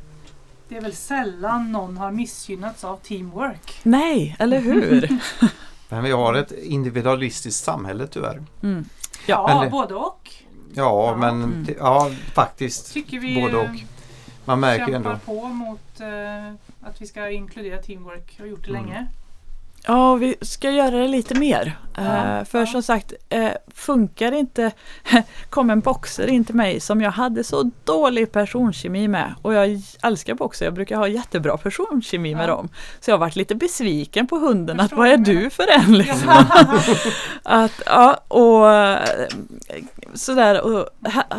[0.69, 3.79] det är väl sällan någon har missgynnats av teamwork.
[3.83, 5.19] Nej, eller hur?
[5.89, 8.43] Men vi har ett individualistiskt samhälle tyvärr.
[8.63, 8.85] Mm.
[9.27, 10.33] Ja, det- både och.
[10.73, 11.15] Ja, Ja.
[11.17, 11.67] men Mm.
[11.79, 12.93] ja, faktiskt.
[12.93, 13.75] Tycker vi Både och.
[14.45, 15.19] Man märker kämpar ändå.
[15.25, 16.53] på mot eh,
[16.89, 18.39] att vi ska inkludera teamwork.
[18.39, 18.85] Har gjort det Mm.
[18.85, 19.07] länge.
[19.89, 21.77] Ja, vi ska göra det lite mer.
[21.95, 22.01] Ja,
[22.39, 22.65] Eh, för ja.
[22.65, 24.71] som sagt, eh, funkar inte,
[25.49, 29.33] kom en boxer in till mig som jag hade så dålig personkemi med.
[29.41, 32.47] Och jag älskar boxer, jag brukar ha jättebra personkemi med Ja.
[32.47, 32.69] dem.
[32.99, 35.97] Så jag har varit lite besviken på hunden, att Förstår vad är du för en
[35.97, 36.29] liksom?
[37.43, 39.27] att, ja, och eh,
[40.13, 40.89] sådär, och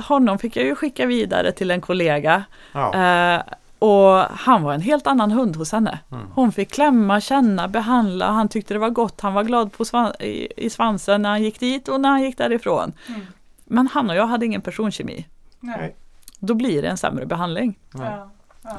[0.04, 2.44] honom fick jag ju skicka vidare till en kollega.
[2.72, 3.42] Ja.
[3.80, 5.98] Och han var en helt annan hund hos henne.
[6.12, 6.26] Mm.
[6.34, 8.30] Hon fick klämma, känna, behandla.
[8.30, 9.20] Han tyckte det var gott.
[9.20, 12.22] Han var glad på svan- i, i svansen när han gick dit och när han
[12.22, 12.92] gick därifrån.
[13.08, 13.20] Mm.
[13.64, 15.26] Men han och jag hade ingen personkemi.
[15.60, 15.96] Nej.
[16.38, 17.78] Då blir det en sämre behandling.
[17.94, 18.30] Ja.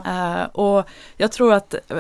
[0.06, 0.42] Ja.
[0.42, 1.98] Eh, och jag tror att eh,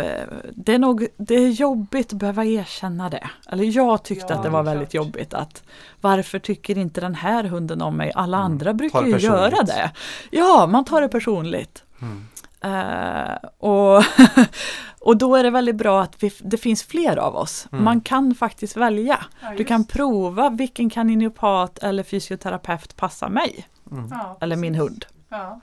[0.52, 3.28] det är nog det är jobbigt att behöva erkänna det.
[3.50, 5.06] Eller jag tyckte Ja, att det var är väldigt klart.
[5.06, 5.64] jobbigt att
[6.02, 8.12] varför tycker inte den här hunden om mig?
[8.16, 8.46] Alla Mm.
[8.52, 9.92] andra brukar ju göra det.
[10.32, 11.84] Ja, man tar det personligt.
[12.02, 12.26] Mm.
[12.64, 14.04] Eh, och,
[15.00, 17.68] och då är det väldigt bra att vi, det finns fler av oss.
[17.72, 17.84] Mm.
[17.84, 19.20] Man kan faktiskt välja.
[19.42, 24.08] Ja, Du kan prova vilken kaninopat eller fysioterapeut passar mig Mm.
[24.12, 25.06] Ja, eller min hund.
[25.30, 25.60] Ja.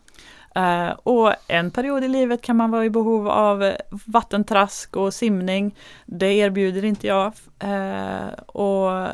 [0.54, 3.72] Eh, och en period i livet kan man vara i behov av
[4.06, 5.76] vattentrask och simning.
[6.06, 7.32] Det erbjuder inte jag.
[7.58, 9.08] Eh, och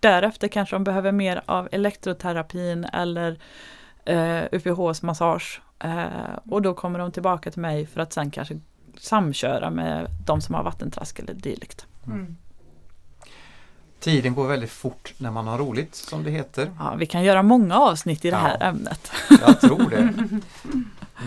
[0.00, 3.38] därefter kanske de behöver mer av elektroterapin eller
[4.04, 5.60] eh, UPHs massage.
[5.78, 8.60] Eh, och då kommer de tillbaka till mig för att sen kanske
[8.98, 11.86] samköra med de som har vattentrask eller dylikt.
[12.06, 12.36] Mm.
[14.00, 16.70] Tiden går väldigt fort när man har roligt som det heter.
[16.78, 18.40] Ja, vi kan göra många avsnitt i det Ja.
[18.58, 19.12] här ämnet.
[19.46, 20.12] Jag tror det.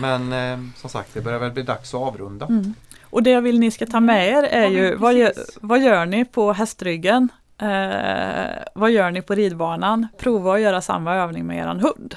[0.00, 2.46] Men eh, som sagt, det börjar väl bli dags att avrunda.
[2.46, 2.74] Mm.
[3.02, 5.80] Och det jag vill ni ska ta med er är Ja, ju vad gör, vad
[5.82, 7.28] gör ni på hästryggen?
[7.58, 10.06] Eh, vad gör ni på ridbanan?
[10.18, 12.16] Prova att göra samma övning med eran hund.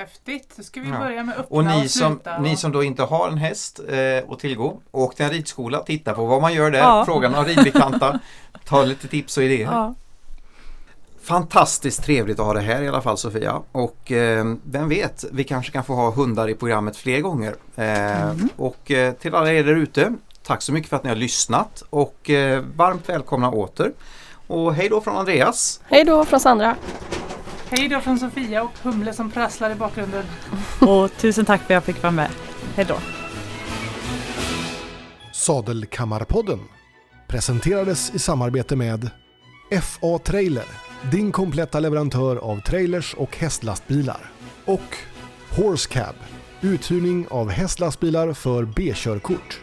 [0.00, 0.52] Häftigt.
[0.56, 0.98] Då ska vi Ja.
[0.98, 2.38] börja med öppna Och ni och som, sluta.
[2.38, 6.14] ni som då inte har en häst eh, att tillgå, åk till en ridskola, titta
[6.14, 7.04] på vad man gör där, Ja.
[7.04, 8.18] fråga några ridbekanta,
[8.64, 9.66] ta lite tips och idéer.
[9.72, 9.94] Ja.
[11.22, 15.44] Fantastiskt trevligt att ha det här i alla fall Sofia och eh, vem vet, vi
[15.44, 17.54] kanske kan få ha hundar i programmet fler gånger.
[17.76, 18.48] Eh, Mm.
[18.56, 21.82] Och eh, till alla er där ute, tack så mycket för att ni har lyssnat
[21.90, 23.92] och eh, varmt välkomna åter.
[24.46, 25.80] Och hej då från Andreas.
[25.84, 26.76] Hej då från Sandra!
[27.72, 30.24] Hej då från Sofia och Humle som prasslar i bakgrunden.
[30.80, 32.30] Och tusen tack för att jag fick vara med.
[32.76, 32.98] Hej då.
[35.32, 36.60] Sadelkammarpodden
[37.28, 39.10] presenterades i samarbete med
[39.82, 40.64] FA Trailer,
[41.10, 44.30] din kompletta leverantör av trailers och hästlastbilar.
[44.64, 44.96] Och
[45.50, 46.14] Horse Cab,
[46.60, 49.60] uthyrning av hästlastbilar för B-körkort.